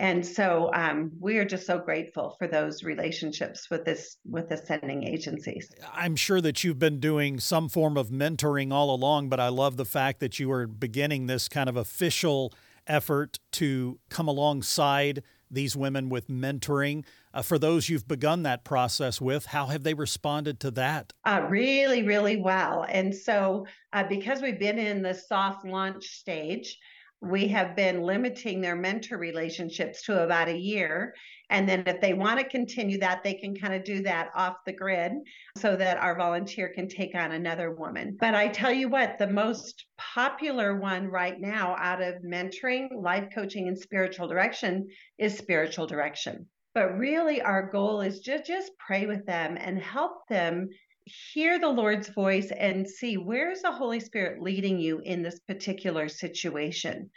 and 0.00 0.24
so 0.24 0.70
um, 0.72 1.12
we 1.20 1.36
are 1.36 1.44
just 1.44 1.66
so 1.66 1.78
grateful 1.78 2.34
for 2.38 2.48
those 2.48 2.82
relationships 2.82 3.68
with 3.70 3.84
this 3.84 4.16
with 4.24 4.48
the 4.48 4.56
sending 4.56 5.04
agencies 5.04 5.70
i'm 5.94 6.16
sure 6.16 6.40
that 6.40 6.64
you've 6.64 6.78
been 6.78 6.98
doing 6.98 7.38
some 7.38 7.68
form 7.68 7.96
of 7.96 8.08
mentoring 8.08 8.72
all 8.72 8.92
along 8.92 9.28
but 9.28 9.38
i 9.38 9.48
love 9.48 9.76
the 9.76 9.84
fact 9.84 10.18
that 10.18 10.40
you 10.40 10.50
are 10.50 10.66
beginning 10.66 11.26
this 11.26 11.48
kind 11.48 11.68
of 11.68 11.76
official 11.76 12.52
effort 12.86 13.38
to 13.52 14.00
come 14.08 14.26
alongside 14.26 15.22
these 15.50 15.76
women 15.76 16.08
with 16.08 16.28
mentoring. 16.28 17.04
Uh, 17.32 17.42
for 17.42 17.58
those 17.58 17.88
you've 17.88 18.08
begun 18.08 18.42
that 18.42 18.64
process 18.64 19.20
with 19.20 19.46
how 19.46 19.66
have 19.66 19.82
they 19.82 19.94
responded 19.94 20.60
to 20.60 20.70
that? 20.72 21.12
Uh, 21.24 21.46
really 21.48 22.02
really 22.02 22.36
well. 22.36 22.86
And 22.88 23.14
so 23.14 23.66
uh, 23.92 24.04
because 24.04 24.40
we've 24.42 24.58
been 24.58 24.78
in 24.78 25.02
the 25.02 25.14
soft 25.14 25.64
launch 25.64 26.06
stage 26.06 26.78
we 27.20 27.48
have 27.48 27.76
been 27.76 28.02
limiting 28.02 28.60
their 28.60 28.76
mentor 28.76 29.18
relationships 29.18 30.02
to 30.02 30.22
about 30.22 30.48
a 30.48 30.56
year. 30.56 31.14
And 31.50 31.68
then 31.68 31.82
if 31.86 32.00
they 32.00 32.14
want 32.14 32.38
to 32.38 32.48
continue 32.48 32.98
that, 33.00 33.22
they 33.22 33.34
can 33.34 33.54
kind 33.56 33.74
of 33.74 33.84
do 33.84 34.02
that 34.02 34.30
off 34.34 34.56
the 34.64 34.72
grid 34.72 35.12
so 35.58 35.76
that 35.76 35.98
our 35.98 36.16
volunteer 36.16 36.72
can 36.74 36.88
take 36.88 37.14
on 37.14 37.32
another 37.32 37.72
woman. 37.72 38.16
But 38.18 38.34
I 38.34 38.48
tell 38.48 38.72
you 38.72 38.88
what, 38.88 39.18
the 39.18 39.26
most 39.26 39.84
popular 39.98 40.76
one 40.76 41.08
right 41.08 41.38
now 41.40 41.76
out 41.78 42.00
of 42.00 42.22
mentoring, 42.22 42.88
life 42.94 43.28
coaching, 43.34 43.66
and 43.66 43.78
spiritual 43.78 44.28
direction 44.28 44.88
is 45.18 45.36
spiritual 45.36 45.86
direction. 45.86 46.46
But 46.72 46.96
really, 46.96 47.42
our 47.42 47.68
goal 47.68 48.00
is 48.00 48.20
to 48.20 48.42
just 48.42 48.70
pray 48.78 49.06
with 49.06 49.26
them 49.26 49.58
and 49.60 49.82
help 49.82 50.28
them 50.28 50.68
hear 51.04 51.58
the 51.58 51.68
Lord's 51.68 52.08
voice 52.10 52.52
and 52.56 52.88
see 52.88 53.16
where 53.16 53.50
is 53.50 53.62
the 53.62 53.72
Holy 53.72 53.98
Spirit 53.98 54.40
leading 54.40 54.78
you 54.78 55.00
in 55.00 55.22
this 55.22 55.40
particular 55.40 56.08
situation. 56.08 57.10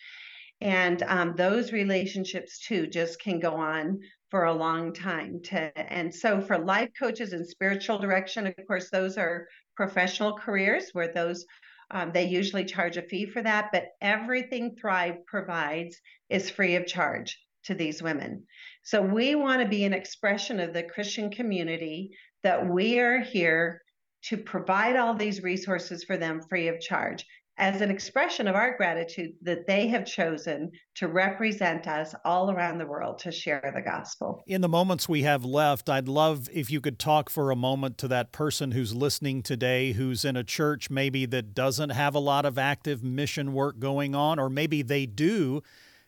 And 0.61 1.03
um, 1.03 1.35
those 1.35 1.71
relationships 1.71 2.59
too 2.59 2.87
just 2.87 3.19
can 3.19 3.39
go 3.39 3.55
on 3.55 3.99
for 4.33 4.45
a 4.45 4.53
long 4.53 4.91
time. 4.91 5.39
To 5.43 5.77
and 5.77 6.11
so 6.11 6.41
for 6.41 6.57
life 6.57 6.89
coaches 6.97 7.33
and 7.33 7.47
spiritual 7.47 7.99
direction, 7.99 8.47
of 8.47 8.55
course, 8.65 8.89
those 8.89 9.15
are 9.15 9.47
professional 9.75 10.39
careers 10.39 10.89
where 10.93 11.13
those 11.13 11.45
um, 11.91 12.11
they 12.11 12.23
usually 12.23 12.65
charge 12.65 12.97
a 12.97 13.03
fee 13.03 13.27
for 13.27 13.43
that. 13.43 13.69
But 13.71 13.89
everything 14.01 14.75
Thrive 14.75 15.23
provides 15.27 16.01
is 16.31 16.49
free 16.49 16.77
of 16.77 16.87
charge 16.87 17.39
to 17.65 17.75
these 17.75 18.01
women. 18.01 18.47
So 18.81 19.03
we 19.03 19.35
want 19.35 19.61
to 19.61 19.67
be 19.67 19.83
an 19.83 19.93
expression 19.93 20.59
of 20.59 20.73
the 20.73 20.81
Christian 20.81 21.29
community 21.29 22.17
that 22.41 22.67
we 22.67 22.97
are 22.97 23.19
here 23.19 23.83
to 24.23 24.37
provide 24.37 24.95
all 24.95 25.13
these 25.13 25.43
resources 25.43 26.03
for 26.05 26.17
them 26.17 26.41
free 26.49 26.69
of 26.69 26.79
charge 26.79 27.23
as 27.57 27.81
an 27.81 27.91
expression 27.91 28.47
of 28.47 28.55
our 28.55 28.75
gratitude 28.77 29.31
that 29.41 29.67
they 29.67 29.87
have 29.87 30.05
chosen 30.05 30.71
to 30.95 31.07
represent 31.07 31.87
us 31.87 32.15
all 32.25 32.49
around 32.49 32.79
the 32.79 32.85
world 32.85 33.19
to 33.19 33.31
share 33.31 33.71
the 33.75 33.81
gospel. 33.81 34.43
In 34.47 34.61
the 34.61 34.69
moments 34.69 35.07
we 35.07 35.21
have 35.23 35.45
left, 35.45 35.89
I'd 35.89 36.07
love 36.07 36.49
if 36.51 36.71
you 36.71 36.81
could 36.81 36.97
talk 36.97 37.29
for 37.29 37.51
a 37.51 37.55
moment 37.55 37.97
to 37.99 38.07
that 38.07 38.31
person 38.31 38.71
who's 38.71 38.95
listening 38.95 39.43
today 39.43 39.93
who's 39.93 40.25
in 40.25 40.35
a 40.35 40.43
church 40.43 40.89
maybe 40.89 41.25
that 41.27 41.53
doesn't 41.53 41.91
have 41.91 42.15
a 42.15 42.19
lot 42.19 42.45
of 42.45 42.57
active 42.57 43.03
mission 43.03 43.53
work 43.53 43.79
going 43.79 44.15
on, 44.15 44.39
or 44.39 44.49
maybe 44.49 44.81
they 44.81 45.05
do. 45.05 45.61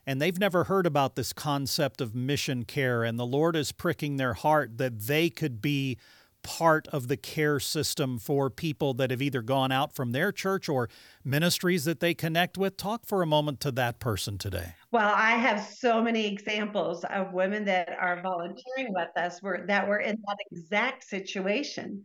And 0.08 0.22
they've 0.22 0.40
never 0.40 0.66
heard 0.66 0.86
about 0.86 1.16
this 1.16 1.34
concept 1.34 2.00
of 2.00 2.14
mission 2.14 2.64
care, 2.64 3.04
and 3.04 3.18
the 3.18 3.26
Lord 3.26 3.56
is 3.56 3.72
pricking 3.72 4.18
their 4.18 4.34
heart 4.34 4.78
that 4.78 5.00
they 5.02 5.30
could 5.30 5.62
be 5.62 5.98
part 6.46 6.88
of 6.90 7.08
the 7.08 7.18
care 7.18 7.60
system 7.60 8.20
for 8.20 8.52
people 8.52 8.94
that 8.94 9.10
have 9.10 9.20
either 9.20 9.42
gone 9.42 9.72
out 9.72 9.96
from 9.96 10.12
their 10.12 10.32
church 10.32 10.70
or 10.70 10.88
ministries 11.24 11.86
that 11.86 12.00
they 12.00 12.14
connect 12.14 12.56
with. 12.56 12.78
Talk 12.78 13.04
for 13.06 13.24
a 13.24 13.26
moment 13.26 13.60
to 13.62 13.72
that 13.72 14.00
person 14.00 14.38
today. 14.38 14.76
Well, 14.92 15.12
I 15.16 15.32
have 15.32 15.60
so 15.60 16.04
many 16.04 16.28
examples 16.28 17.04
of 17.06 17.34
women 17.34 17.66
that 17.66 17.98
are 18.00 18.22
volunteering 18.22 18.94
with 18.94 19.10
us 19.18 19.42
were, 19.42 19.66
that 19.68 19.88
were 19.88 19.98
in 19.98 20.18
that 20.28 20.38
exact 20.52 21.04
situation. 21.04 22.04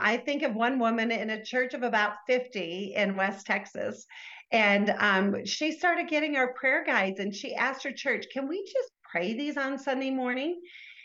I 0.00 0.16
think 0.16 0.42
of 0.42 0.54
one 0.54 0.78
woman 0.78 1.10
in 1.12 1.28
a 1.28 1.44
church 1.44 1.74
of 1.74 1.82
about 1.82 2.14
50 2.26 2.94
in 2.96 3.14
West 3.14 3.44
Texas. 3.44 4.06
And 4.52 4.94
um, 4.98 5.44
she 5.44 5.70
started 5.70 6.08
getting 6.08 6.36
our 6.36 6.54
prayer 6.54 6.82
guides 6.82 7.20
and 7.20 7.34
she 7.34 7.54
asked 7.54 7.84
her 7.84 7.92
church, 7.92 8.24
Can 8.32 8.48
we 8.48 8.64
just 8.64 8.90
pray 9.10 9.34
these 9.34 9.58
on 9.58 9.78
Sunday 9.78 10.10
morning? 10.10 10.60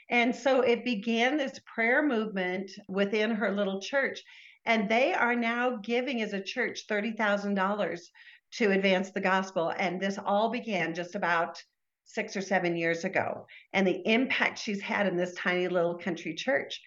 And 0.10 0.36
so 0.36 0.62
it 0.62 0.86
began 0.86 1.38
this 1.38 1.60
prayer 1.66 2.02
movement 2.02 2.72
within 2.88 3.32
her 3.32 3.52
little 3.52 3.82
church. 3.82 4.24
And 4.66 4.90
they 4.90 5.14
are 5.14 5.36
now 5.36 5.78
giving 5.78 6.22
as 6.22 6.34
a 6.34 6.42
church 6.42 6.88
$30,000 6.90 8.00
to 8.54 8.72
advance 8.72 9.12
the 9.12 9.22
gospel. 9.22 9.74
And 9.78 10.00
this 10.00 10.18
all 10.24 10.50
began 10.50 10.94
just 10.94 11.16
about 11.16 11.62
six 12.06 12.38
or 12.38 12.42
seven 12.42 12.76
years 12.76 13.04
ago 13.04 13.46
and 13.74 13.86
the 13.86 14.02
impact 14.10 14.60
she's 14.60 14.82
had 14.82 15.08
in 15.08 15.18
this 15.18 15.34
tiny 15.36 15.68
little 15.68 15.96
country 15.96 16.34
church. 16.34 16.82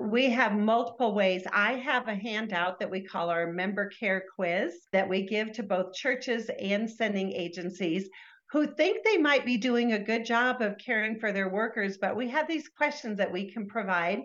We 0.00 0.30
have 0.30 0.52
multiple 0.54 1.14
ways. 1.14 1.42
I 1.52 1.74
have 1.74 2.08
a 2.08 2.14
handout 2.14 2.78
that 2.78 2.90
we 2.90 3.02
call 3.02 3.28
our 3.28 3.52
member 3.52 3.88
care 3.88 4.24
quiz 4.34 4.86
that 4.92 5.08
we 5.08 5.26
give 5.26 5.52
to 5.52 5.62
both 5.62 5.94
churches 5.94 6.48
and 6.58 6.88
sending 6.88 7.32
agencies 7.32 8.08
who 8.52 8.66
think 8.66 9.02
they 9.02 9.16
might 9.16 9.46
be 9.46 9.56
doing 9.56 9.92
a 9.92 9.98
good 9.98 10.26
job 10.26 10.60
of 10.60 10.76
caring 10.76 11.18
for 11.18 11.32
their 11.32 11.48
workers, 11.48 11.96
but 11.96 12.14
we 12.14 12.28
have 12.28 12.46
these 12.46 12.68
questions 12.68 13.16
that 13.16 13.32
we 13.32 13.50
can 13.50 13.66
provide 13.66 14.20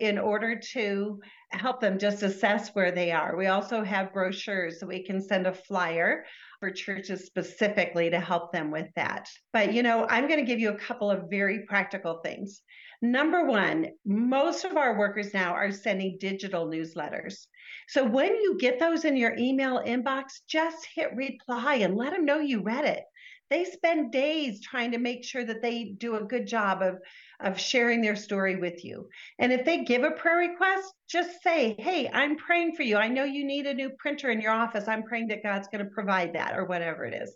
in 0.00 0.18
order 0.18 0.60
to 0.72 1.18
help 1.52 1.80
them 1.80 1.98
just 1.98 2.22
assess 2.22 2.74
where 2.74 2.92
they 2.92 3.10
are. 3.10 3.38
We 3.38 3.46
also 3.46 3.82
have 3.82 4.12
brochures 4.12 4.80
so 4.80 4.86
we 4.86 5.02
can 5.02 5.22
send 5.22 5.46
a 5.46 5.54
flyer 5.54 6.26
for 6.60 6.70
churches 6.70 7.24
specifically 7.24 8.10
to 8.10 8.20
help 8.20 8.52
them 8.52 8.70
with 8.70 8.88
that. 8.96 9.30
But 9.54 9.72
you 9.72 9.82
know, 9.82 10.06
I'm 10.10 10.28
going 10.28 10.40
to 10.40 10.46
give 10.46 10.60
you 10.60 10.70
a 10.70 10.78
couple 10.78 11.10
of 11.10 11.30
very 11.30 11.64
practical 11.66 12.20
things. 12.22 12.60
Number 13.00 13.46
one, 13.46 13.86
most 14.04 14.66
of 14.66 14.76
our 14.76 14.98
workers 14.98 15.32
now 15.32 15.54
are 15.54 15.72
sending 15.72 16.18
digital 16.20 16.66
newsletters. 16.66 17.46
So 17.88 18.04
when 18.04 18.36
you 18.36 18.58
get 18.60 18.78
those 18.78 19.06
in 19.06 19.16
your 19.16 19.34
email 19.38 19.82
inbox, 19.82 20.40
just 20.46 20.86
hit 20.94 21.16
reply 21.16 21.76
and 21.76 21.96
let 21.96 22.12
them 22.12 22.26
know 22.26 22.40
you 22.40 22.60
read 22.62 22.84
it 22.84 23.04
they 23.50 23.64
spend 23.64 24.12
days 24.12 24.60
trying 24.60 24.92
to 24.92 24.98
make 24.98 25.24
sure 25.24 25.44
that 25.44 25.60
they 25.60 25.84
do 25.84 26.16
a 26.16 26.24
good 26.24 26.46
job 26.46 26.82
of 26.82 26.98
of 27.40 27.58
sharing 27.58 28.02
their 28.02 28.16
story 28.16 28.56
with 28.56 28.84
you. 28.84 29.08
And 29.38 29.50
if 29.52 29.64
they 29.64 29.84
give 29.84 30.02
a 30.02 30.10
prayer 30.10 30.36
request 30.36 30.92
just 31.08 31.42
say 31.42 31.74
hey 31.78 32.08
i'm 32.12 32.36
praying 32.36 32.76
for 32.76 32.82
you. 32.82 32.96
I 32.96 33.08
know 33.08 33.24
you 33.24 33.44
need 33.44 33.66
a 33.66 33.74
new 33.74 33.90
printer 33.98 34.30
in 34.30 34.40
your 34.40 34.52
office. 34.52 34.88
I'm 34.88 35.02
praying 35.02 35.28
that 35.28 35.42
god's 35.42 35.68
going 35.68 35.84
to 35.84 35.90
provide 35.90 36.34
that 36.34 36.56
or 36.56 36.64
whatever 36.66 37.04
it 37.04 37.14
is. 37.14 37.34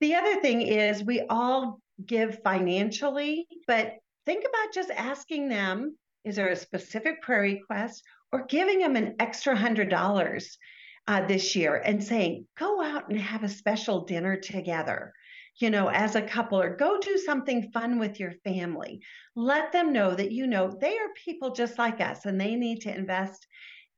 The 0.00 0.14
other 0.14 0.40
thing 0.40 0.62
is 0.62 1.02
we 1.02 1.22
all 1.28 1.80
give 2.04 2.42
financially 2.42 3.46
but 3.66 3.94
think 4.26 4.44
about 4.46 4.74
just 4.74 4.90
asking 4.90 5.48
them 5.48 5.96
is 6.24 6.36
there 6.36 6.48
a 6.48 6.56
specific 6.56 7.22
prayer 7.22 7.42
request? 7.42 8.02
or 8.32 8.44
giving 8.46 8.80
them 8.80 8.96
an 8.96 9.14
extra 9.20 9.56
hundred 9.56 9.88
dollars 9.88 10.58
uh, 11.06 11.26
this 11.26 11.54
year 11.56 11.76
and 11.76 12.02
saying, 12.02 12.46
go 12.58 12.82
out 12.82 13.08
and 13.08 13.18
have 13.18 13.44
a 13.44 13.48
special 13.48 14.04
dinner 14.04 14.36
together 14.36 15.12
you 15.58 15.70
know, 15.70 15.88
as 15.88 16.16
a 16.16 16.22
couple, 16.22 16.60
or 16.60 16.76
go 16.76 16.98
do 16.98 17.16
something 17.16 17.70
fun 17.72 17.98
with 17.98 18.20
your 18.20 18.32
family. 18.44 19.00
Let 19.34 19.72
them 19.72 19.92
know 19.92 20.14
that, 20.14 20.32
you 20.32 20.46
know, 20.46 20.76
they 20.80 20.98
are 20.98 21.08
people 21.24 21.52
just 21.52 21.78
like 21.78 22.00
us 22.00 22.26
and 22.26 22.38
they 22.38 22.56
need 22.56 22.82
to 22.82 22.94
invest 22.94 23.46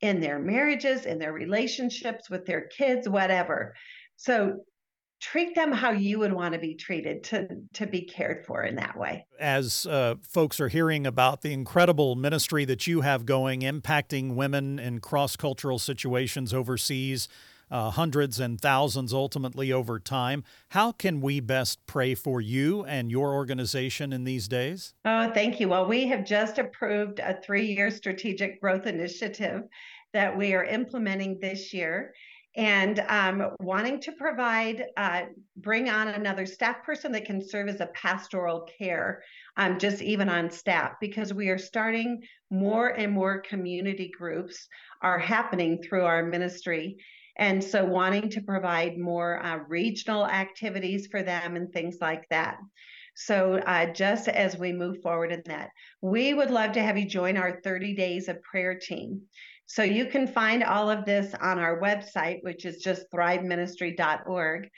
in 0.01 0.21
their 0.21 0.38
marriages, 0.38 1.05
in 1.05 1.18
their 1.18 1.33
relationships 1.33 2.31
with 2.31 2.47
their 2.47 2.68
kids, 2.68 3.09
whatever. 3.09 3.75
So 4.16 4.64
treat 5.21 5.55
them 5.55 5.73
how 5.73 5.91
you 5.91 6.19
would 6.19 6.33
want 6.33 6.55
to 6.55 6.61
be 6.61 6.75
treated 6.75 7.25
to 7.25 7.49
to 7.73 7.87
be 7.87 8.03
cared 8.03 8.45
for 8.47 8.63
in 8.63 8.77
that 8.77 8.97
way 8.97 9.27
as 9.41 9.87
uh, 9.87 10.15
folks 10.23 10.61
are 10.61 10.69
hearing 10.69 11.07
about 11.07 11.43
the 11.43 11.53
incredible 11.53 12.15
ministry 12.15 12.65
that 12.65 12.87
you 12.87 13.01
have 13.01 13.27
going 13.27 13.61
impacting 13.61 14.35
women 14.35 14.79
in 14.79 15.01
cross-cultural 15.01 15.79
situations 15.79 16.55
overseas 16.55 17.29
uh, 17.71 17.91
hundreds 17.91 18.41
and 18.41 18.61
thousands 18.61 19.13
ultimately 19.13 19.73
over 19.73 19.99
time. 19.99 20.45
How 20.71 20.93
can 20.93 21.21
we 21.21 21.41
best 21.41 21.85
pray 21.87 22.15
for 22.15 22.41
you 22.41 22.85
and 22.85 23.11
your 23.11 23.35
organization 23.35 24.13
in 24.13 24.25
these 24.25 24.49
days? 24.49 24.95
Oh, 25.05 25.31
thank 25.33 25.61
you. 25.61 25.69
Well, 25.69 25.87
we 25.87 26.07
have 26.07 26.25
just 26.25 26.59
approved 26.59 27.19
a 27.19 27.39
three 27.43 27.67
year 27.67 27.91
strategic 27.91 28.61
growth 28.61 28.87
initiative 28.87 29.65
that 30.13 30.37
we 30.37 30.55
are 30.55 30.65
implementing 30.65 31.39
this 31.39 31.75
year 31.75 32.15
and 32.59 32.99
um, 33.07 33.53
wanting 33.61 34.01
to 34.01 34.11
provide, 34.11 34.87
uh, 34.97 35.23
bring 35.57 35.88
on 35.88 36.09
another 36.09 36.44
staff 36.44 36.83
person 36.83 37.12
that 37.12 37.25
can 37.25 37.40
serve 37.40 37.68
as 37.68 37.81
a 37.81 37.87
pastoral 37.87 38.68
care, 38.79 39.23
um, 39.57 39.79
just 39.79 40.03
even 40.03 40.29
on 40.29 40.51
staff, 40.51 40.94
because 41.01 41.33
we 41.33 41.51
are 41.51 41.59
starting 41.59 42.21
more 42.51 42.88
and 42.88 43.12
more 43.12 43.40
community 43.42 44.11
groups 44.18 44.66
are 45.01 45.21
happening 45.21 45.81
through 45.81 46.05
our 46.05 46.25
ministry. 46.25 46.97
And 47.37 47.62
so, 47.62 47.85
wanting 47.85 48.29
to 48.31 48.40
provide 48.40 48.99
more 48.99 49.40
uh, 49.40 49.59
regional 49.68 50.27
activities 50.27 51.07
for 51.07 51.23
them 51.23 51.55
and 51.55 51.73
things 51.73 51.99
like 52.01 52.25
that. 52.31 52.57
So, 53.14 53.55
uh, 53.55 53.92
just 53.92 54.27
as 54.27 54.59
we 54.59 54.73
move 54.73 55.01
forward 55.01 55.31
in 55.31 55.42
that, 55.47 55.71
we 56.03 56.35
would 56.35 56.51
love 56.51 56.73
to 56.73 56.83
have 56.83 56.99
you 56.99 57.05
join 57.05 57.37
our 57.37 57.61
30 57.62 57.94
days 57.94 58.27
of 58.27 58.42
prayer 58.42 58.77
team. 58.77 59.23
So, 59.71 59.83
you 59.83 60.07
can 60.07 60.27
find 60.27 60.65
all 60.65 60.91
of 60.91 61.05
this 61.05 61.35
on 61.41 61.59
our 61.59 61.81
website, 61.81 62.43
which 62.43 62.65
is 62.65 62.79
just 62.79 63.11
thriveministry.org. 63.13 64.71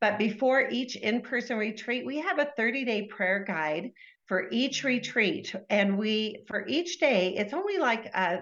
But 0.00 0.18
before 0.18 0.68
each 0.70 0.96
in 0.96 1.20
person 1.20 1.58
retreat, 1.58 2.06
we 2.06 2.18
have 2.18 2.38
a 2.38 2.50
30 2.56 2.84
day 2.84 3.02
prayer 3.06 3.44
guide 3.46 3.90
for 4.26 4.48
each 4.50 4.84
retreat. 4.84 5.54
And 5.70 5.98
we, 5.98 6.44
for 6.46 6.66
each 6.66 6.98
day, 6.98 7.34
it's 7.36 7.52
only 7.52 7.78
like 7.78 8.06
a 8.06 8.40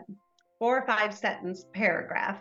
four 0.58 0.78
or 0.78 0.86
five 0.86 1.14
sentence 1.14 1.64
paragraph 1.74 2.40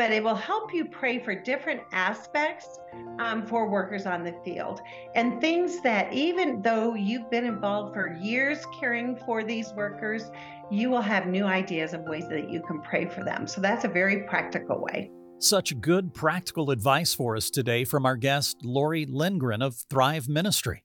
but 0.00 0.12
it 0.12 0.24
will 0.24 0.34
help 0.34 0.72
you 0.72 0.86
pray 0.86 1.18
for 1.18 1.34
different 1.34 1.82
aspects 1.92 2.78
um, 3.18 3.46
for 3.46 3.68
workers 3.68 4.06
on 4.06 4.24
the 4.24 4.34
field 4.42 4.80
and 5.14 5.42
things 5.42 5.82
that 5.82 6.10
even 6.10 6.62
though 6.62 6.94
you've 6.94 7.30
been 7.30 7.44
involved 7.44 7.92
for 7.92 8.16
years 8.18 8.64
caring 8.80 9.14
for 9.14 9.44
these 9.44 9.74
workers, 9.74 10.30
you 10.70 10.88
will 10.88 11.02
have 11.02 11.26
new 11.26 11.44
ideas 11.44 11.92
of 11.92 12.00
ways 12.04 12.26
that 12.30 12.48
you 12.48 12.62
can 12.62 12.80
pray 12.80 13.04
for 13.04 13.22
them. 13.24 13.46
So 13.46 13.60
that's 13.60 13.84
a 13.84 13.88
very 13.88 14.22
practical 14.22 14.80
way. 14.80 15.10
Such 15.38 15.78
good 15.82 16.14
practical 16.14 16.70
advice 16.70 17.12
for 17.12 17.36
us 17.36 17.50
today 17.50 17.84
from 17.84 18.06
our 18.06 18.16
guest, 18.16 18.64
Lorrie 18.64 19.04
Lindgren 19.04 19.60
of 19.60 19.76
Thrive 19.90 20.30
Ministry. 20.30 20.82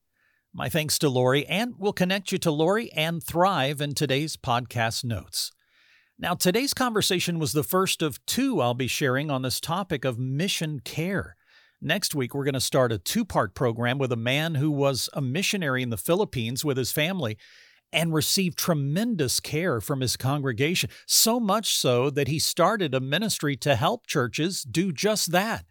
My 0.53 0.67
thanks 0.67 0.99
to 0.99 1.07
Lorrie, 1.07 1.47
and 1.47 1.75
we'll 1.77 1.93
connect 1.93 2.33
you 2.33 2.37
to 2.39 2.51
Lorrie 2.51 2.91
and 2.91 3.23
Thrive 3.23 3.79
in 3.79 3.93
today's 3.93 4.35
podcast 4.35 5.05
notes. 5.05 5.53
Now, 6.17 6.33
today's 6.33 6.73
conversation 6.73 7.39
was 7.39 7.51
the 7.51 7.63
first 7.63 8.01
of 8.01 8.25
two 8.25 8.61
I'll 8.61 8.73
be 8.73 8.87
sharing 8.87 9.29
on 9.29 9.41
this 9.41 9.59
topic 9.59 10.05
of 10.05 10.17
mission 10.17 10.79
care. 10.79 11.35
Next 11.81 12.15
week, 12.15 12.33
we're 12.33 12.45
going 12.45 12.53
to 12.53 12.61
start 12.61 12.93
a 12.93 12.97
two 12.97 13.25
part 13.25 13.53
program 13.53 13.97
with 13.97 14.13
a 14.13 14.17
man 14.17 14.55
who 14.55 14.71
was 14.71 15.09
a 15.11 15.21
missionary 15.21 15.83
in 15.83 15.89
the 15.89 15.97
Philippines 15.97 16.63
with 16.63 16.77
his 16.77 16.93
family 16.93 17.37
and 17.91 18.13
received 18.13 18.57
tremendous 18.57 19.41
care 19.41 19.81
from 19.81 19.99
his 19.99 20.15
congregation, 20.15 20.89
so 21.05 21.37
much 21.37 21.75
so 21.75 22.09
that 22.09 22.29
he 22.29 22.39
started 22.39 22.95
a 22.95 23.01
ministry 23.01 23.57
to 23.57 23.75
help 23.75 24.07
churches 24.07 24.63
do 24.63 24.93
just 24.93 25.33
that. 25.33 25.65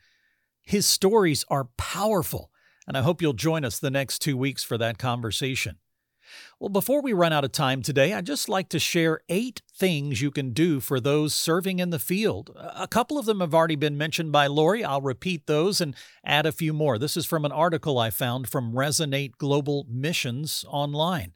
His 0.63 0.85
stories 0.87 1.47
are 1.49 1.71
powerful, 1.79 2.51
and 2.87 2.99
I 2.99 3.03
hope 3.03 3.23
you'll 3.23 3.33
join 3.33 3.65
us 3.65 3.79
the 3.79 3.91
next 3.91 4.19
two 4.19 4.37
weeks 4.37 4.63
for 4.63 4.77
that 4.77 4.99
conversation. 4.99 5.79
Well, 6.59 6.69
before 6.69 7.03
we 7.03 7.13
run 7.13 7.33
out 7.33 7.45
of 7.45 7.53
time 7.53 7.83
today, 7.83 8.13
I'd 8.13 8.27
just 8.27 8.49
like 8.49 8.69
to 8.71 8.79
share 8.79 9.21
eight 9.29 9.63
things 9.77 10.23
you 10.23 10.31
can 10.31 10.53
do 10.53 10.81
for 10.81 11.01
those 11.01 11.35
serving 11.35 11.79
in 11.79 11.91
the 11.91 11.99
field. 11.99 12.57
A 12.57 12.89
couple 12.89 13.19
of 13.19 13.27
them 13.27 13.41
have 13.41 13.55
already 13.55 13.77
been 13.77 13.99
mentioned 13.99 14.33
by 14.33 14.47
Lorrie. 14.47 14.85
I'll 14.85 15.01
repeat 15.01 15.47
those 15.47 15.81
and 15.81 15.95
add 16.25 16.47
a 16.47 16.53
few 16.53 16.73
more. 16.73 16.99
This 16.99 17.17
is 17.17 17.27
from 17.27 17.45
an 17.45 17.53
article 17.53 17.99
I 17.99 18.11
found 18.11 18.49
from 18.49 18.73
Resonate 18.73 19.37
Global 19.39 19.87
Missions 19.89 20.65
online. 20.69 21.33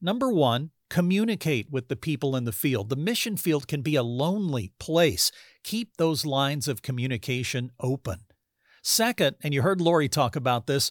Number 0.00 0.30
one, 0.30 0.70
communicate 0.90 1.70
with 1.70 1.88
the 1.88 1.96
people 1.96 2.36
in 2.36 2.44
the 2.44 2.52
field. 2.52 2.88
The 2.88 2.96
mission 2.96 3.36
field 3.36 3.68
can 3.68 3.82
be 3.82 3.96
a 3.96 4.02
lonely 4.02 4.72
place. 4.78 5.30
Keep 5.64 5.96
those 5.96 6.24
lines 6.24 6.68
of 6.68 6.82
communication 6.82 7.72
open. 7.80 8.20
Second, 8.82 9.36
and 9.42 9.52
you 9.52 9.62
heard 9.62 9.80
Lorrie 9.80 10.08
talk 10.08 10.34
about 10.34 10.66
this, 10.66 10.90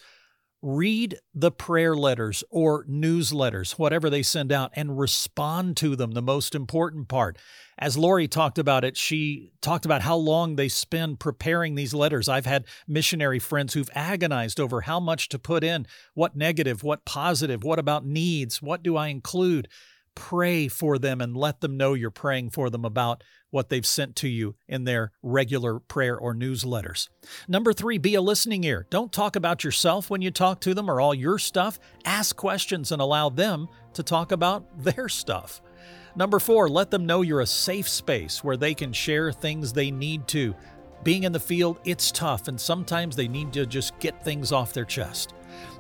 read 0.68 1.18
the 1.34 1.50
prayer 1.52 1.96
letters 1.96 2.44
or 2.50 2.84
newsletters, 2.86 3.80
whatever 3.80 4.10
they 4.10 4.22
send 4.22 4.52
out, 4.52 4.70
and 4.76 5.00
respond 5.00 5.78
to 5.78 5.96
them. 5.96 6.12
The 6.12 6.22
most 6.22 6.54
important 6.54 7.08
part. 7.08 7.38
As 7.80 7.98
Lorrie 7.98 8.28
talked 8.28 8.60
about 8.60 8.84
it, 8.84 8.98
she 8.98 9.52
talked 9.62 9.86
about 9.86 10.02
how 10.02 10.18
long 10.18 10.56
they 10.56 10.68
spend 10.68 11.20
preparing 11.20 11.76
these 11.76 11.94
letters. 11.94 12.28
I've 12.28 12.46
had 12.46 12.66
missionary 12.88 13.40
friends 13.40 13.74
who've 13.74 13.90
agonized 13.96 14.60
over 14.60 14.82
how 14.82 15.00
much 15.00 15.30
to 15.30 15.40
put 15.40 15.64
in 15.64 15.88
what 16.14 16.36
negative, 16.36 16.84
what 16.84 17.06
positive, 17.06 17.64
what 17.64 17.80
about 17.80 18.06
needs, 18.06 18.62
what 18.62 18.84
do 18.84 18.98
I 18.98 19.08
include 19.08 19.70
pray 20.18 20.68
for 20.68 20.98
them 20.98 21.22
and 21.22 21.38
let 21.38 21.62
them 21.62 21.78
know 21.78 21.94
you're 21.94 22.10
praying 22.10 22.50
for 22.50 22.72
them 22.72 22.84
about 22.84 23.24
what 23.52 23.70
they've 23.70 23.86
sent 23.86 24.16
to 24.16 24.28
you 24.28 24.56
in 24.68 24.84
their 24.84 25.12
regular 25.22 25.80
prayer 25.80 26.18
or 26.18 26.34
newsletters. 26.34 27.08
Number 27.48 27.72
three, 27.72 28.00
be 28.00 28.16
a 28.16 28.22
listening 28.22 28.64
ear. 28.64 28.88
Don't 28.90 29.14
talk 29.14 29.36
about 29.36 29.64
yourself 29.64 30.10
when 30.10 30.24
you 30.24 30.32
talk 30.32 30.60
to 30.62 30.74
them 30.74 30.90
or 30.90 31.00
all 31.00 31.14
your 31.14 31.38
stuff. 31.38 31.80
Ask 32.04 32.36
questions 32.36 32.92
and 32.92 33.00
allow 33.00 33.30
them 33.30 33.68
to 33.94 34.02
talk 34.02 34.32
about 34.32 34.84
their 34.84 35.08
stuff. 35.08 35.62
Number 36.16 36.40
four, 36.40 36.68
let 36.68 36.90
them 36.90 37.06
know 37.06 37.22
you're 37.22 37.42
a 37.42 37.46
safe 37.46 37.88
space 37.88 38.44
where 38.44 38.58
they 38.58 38.74
can 38.74 38.92
share 38.92 39.32
things 39.32 39.72
they 39.72 39.92
need 39.92 40.28
to. 40.30 40.56
Being 41.04 41.26
in 41.26 41.32
the 41.32 41.40
field, 41.40 41.80
it's 41.86 42.12
tough, 42.12 42.48
and 42.48 42.60
sometimes 42.60 43.16
they 43.16 43.28
need 43.28 43.54
to 43.54 43.68
just 43.68 43.98
get 44.00 44.26
things 44.26 44.52
off 44.52 44.74
their 44.74 44.84
chest. 44.84 45.36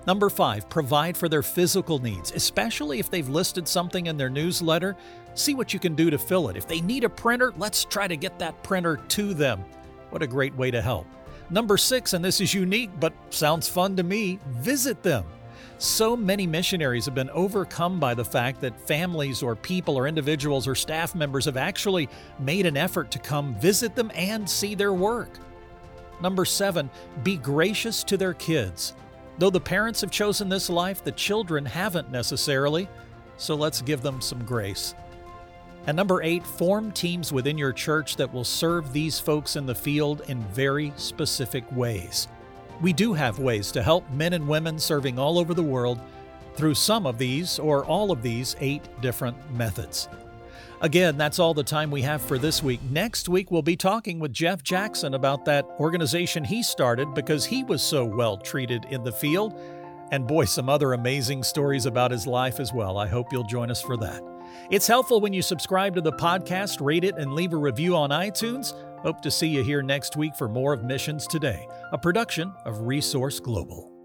Number 0.07 0.29
five, 0.29 0.69
provide 0.69 1.17
for 1.17 1.27
their 1.27 1.43
physical 1.43 1.99
needs, 1.99 2.31
especially 2.31 2.99
if 2.99 3.11
they've 3.11 3.27
listed 3.27 3.67
something 3.67 4.05
in 4.05 4.15
their 4.15 4.29
newsletter. 4.29 4.95
See 5.33 5.53
what 5.53 5.73
you 5.73 5.81
can 5.81 5.95
do 5.95 6.09
to 6.09 6.17
fill 6.17 6.47
it. 6.47 6.55
If 6.55 6.65
they 6.65 6.79
need 6.79 7.03
a 7.03 7.09
printer, 7.09 7.53
let's 7.57 7.83
try 7.83 8.07
to 8.07 8.15
get 8.15 8.39
that 8.39 8.63
printer 8.63 8.95
to 9.09 9.33
them. 9.33 9.65
What 10.09 10.23
a 10.23 10.27
great 10.27 10.55
way 10.55 10.71
to 10.71 10.81
help. 10.81 11.05
Number 11.49 11.75
six, 11.75 12.13
and 12.13 12.23
this 12.23 12.39
is 12.39 12.53
unique 12.53 12.89
but 13.01 13.11
sounds 13.31 13.67
fun 13.67 13.97
to 13.97 14.03
me, 14.03 14.39
visit 14.47 15.03
them. 15.03 15.25
So 15.77 16.15
many 16.15 16.47
missionaries 16.47 17.05
have 17.05 17.13
been 17.13 17.29
overcome 17.31 17.99
by 17.99 18.13
the 18.13 18.25
fact 18.25 18.61
that 18.61 18.79
families 18.87 19.43
or 19.43 19.57
people 19.57 19.97
or 19.97 20.07
individuals 20.07 20.69
or 20.69 20.75
staff 20.75 21.15
members 21.15 21.45
have 21.45 21.57
actually 21.57 22.07
made 22.39 22.65
an 22.65 22.77
effort 22.77 23.11
to 23.11 23.19
come 23.19 23.55
visit 23.55 23.93
them 23.93 24.09
and 24.15 24.49
see 24.49 24.73
their 24.73 24.93
work. 24.93 25.37
Number 26.21 26.45
seven, 26.45 26.89
be 27.23 27.35
gracious 27.35 28.05
to 28.05 28.15
their 28.15 28.33
kids. 28.33 28.93
Though 29.38 29.50
the 29.50 29.60
parents 29.60 30.02
have 30.02 30.12
chosen 30.12 30.50
this 30.50 30.69
life, 30.69 31.04
the 31.04 31.12
children 31.12 31.65
haven't 31.65 32.12
necessarily, 32.12 32.88
so 33.38 33.56
let's 33.56 33.82
give 33.82 34.02
them 34.02 34.19
some 34.19 34.43
grace. 34.43 34.95
And 35.86 35.95
number 35.95 36.21
eight, 36.21 36.45
form 36.45 36.91
teams 36.91 37.32
within 37.32 37.58
your 37.58 37.71
church 37.71 38.17
that 38.17 38.34
will 38.34 38.43
serve 38.43 38.91
these 38.91 39.19
folks 39.19 39.56
in 39.56 39.65
the 39.65 39.76
field 39.76 40.21
in 40.28 40.41
very 40.45 40.91
specific 40.97 41.63
ways. 41.71 42.28
We 42.82 42.93
do 42.93 43.13
have 43.13 43.39
ways 43.39 43.71
to 43.71 43.84
help 43.84 44.10
men 44.12 44.34
and 44.34 44.47
women 44.47 44.80
serving 44.80 45.17
all 45.17 45.39
over 45.39 45.54
the 45.54 45.63
world 45.63 46.00
through 46.56 46.73
some 46.73 47.06
of 47.06 47.17
these 47.17 47.60
or 47.60 47.86
all 47.86 48.12
of 48.12 48.21
these 48.21 48.56
eight 48.60 48.84
different 49.02 49.38
methods. 49.52 50.10
Again, 50.81 51.17
that's 51.17 51.39
all 51.39 51.55
the 51.55 51.63
time 51.63 51.89
we 51.89 52.03
have 52.03 52.21
for 52.21 52.37
this 52.37 52.61
week. 52.61 52.79
Next 52.91 53.27
week, 53.27 53.49
we'll 53.49 53.63
be 53.63 53.75
talking 53.75 54.19
with 54.19 54.31
Jeff 54.31 54.61
Jackson 54.61 55.15
about 55.15 55.43
that 55.45 55.65
organization 55.79 56.43
he 56.43 56.61
started 56.61 57.15
because 57.15 57.45
he 57.45 57.63
was 57.63 57.81
so 57.81 58.05
well 58.05 58.37
treated 58.37 58.85
in 58.91 59.03
the 59.03 59.11
field. 59.11 59.55
And 60.11 60.27
boy, 60.27 60.45
some 60.45 60.69
other 60.69 60.93
amazing 60.93 61.41
stories 61.41 61.87
about 61.87 62.11
his 62.11 62.27
life 62.27 62.59
as 62.59 62.73
well. 62.73 62.99
I 62.99 63.07
hope 63.07 63.31
you'll 63.31 63.43
join 63.43 63.71
us 63.71 63.81
for 63.81 63.97
that. 63.97 64.21
It's 64.69 64.87
helpful 64.87 65.19
when 65.19 65.33
you 65.33 65.41
subscribe 65.41 65.95
to 65.95 66.01
the 66.01 66.13
podcast, 66.13 66.79
rate 66.79 67.03
it, 67.03 67.15
and 67.17 67.33
leave 67.33 67.53
a 67.53 67.57
review 67.57 67.95
on 67.95 68.11
iTunes. 68.11 68.73
Hope 69.01 69.21
to 69.21 69.31
see 69.31 69.47
you 69.47 69.63
here 69.63 69.81
next 69.81 70.15
week 70.15 70.35
for 70.35 70.47
more 70.47 70.73
of 70.73 70.83
Missions 70.83 71.25
Today, 71.25 71.67
a 71.91 71.97
production 71.97 72.53
of 72.65 72.81
Resource 72.81 73.39
Global. 73.39 73.96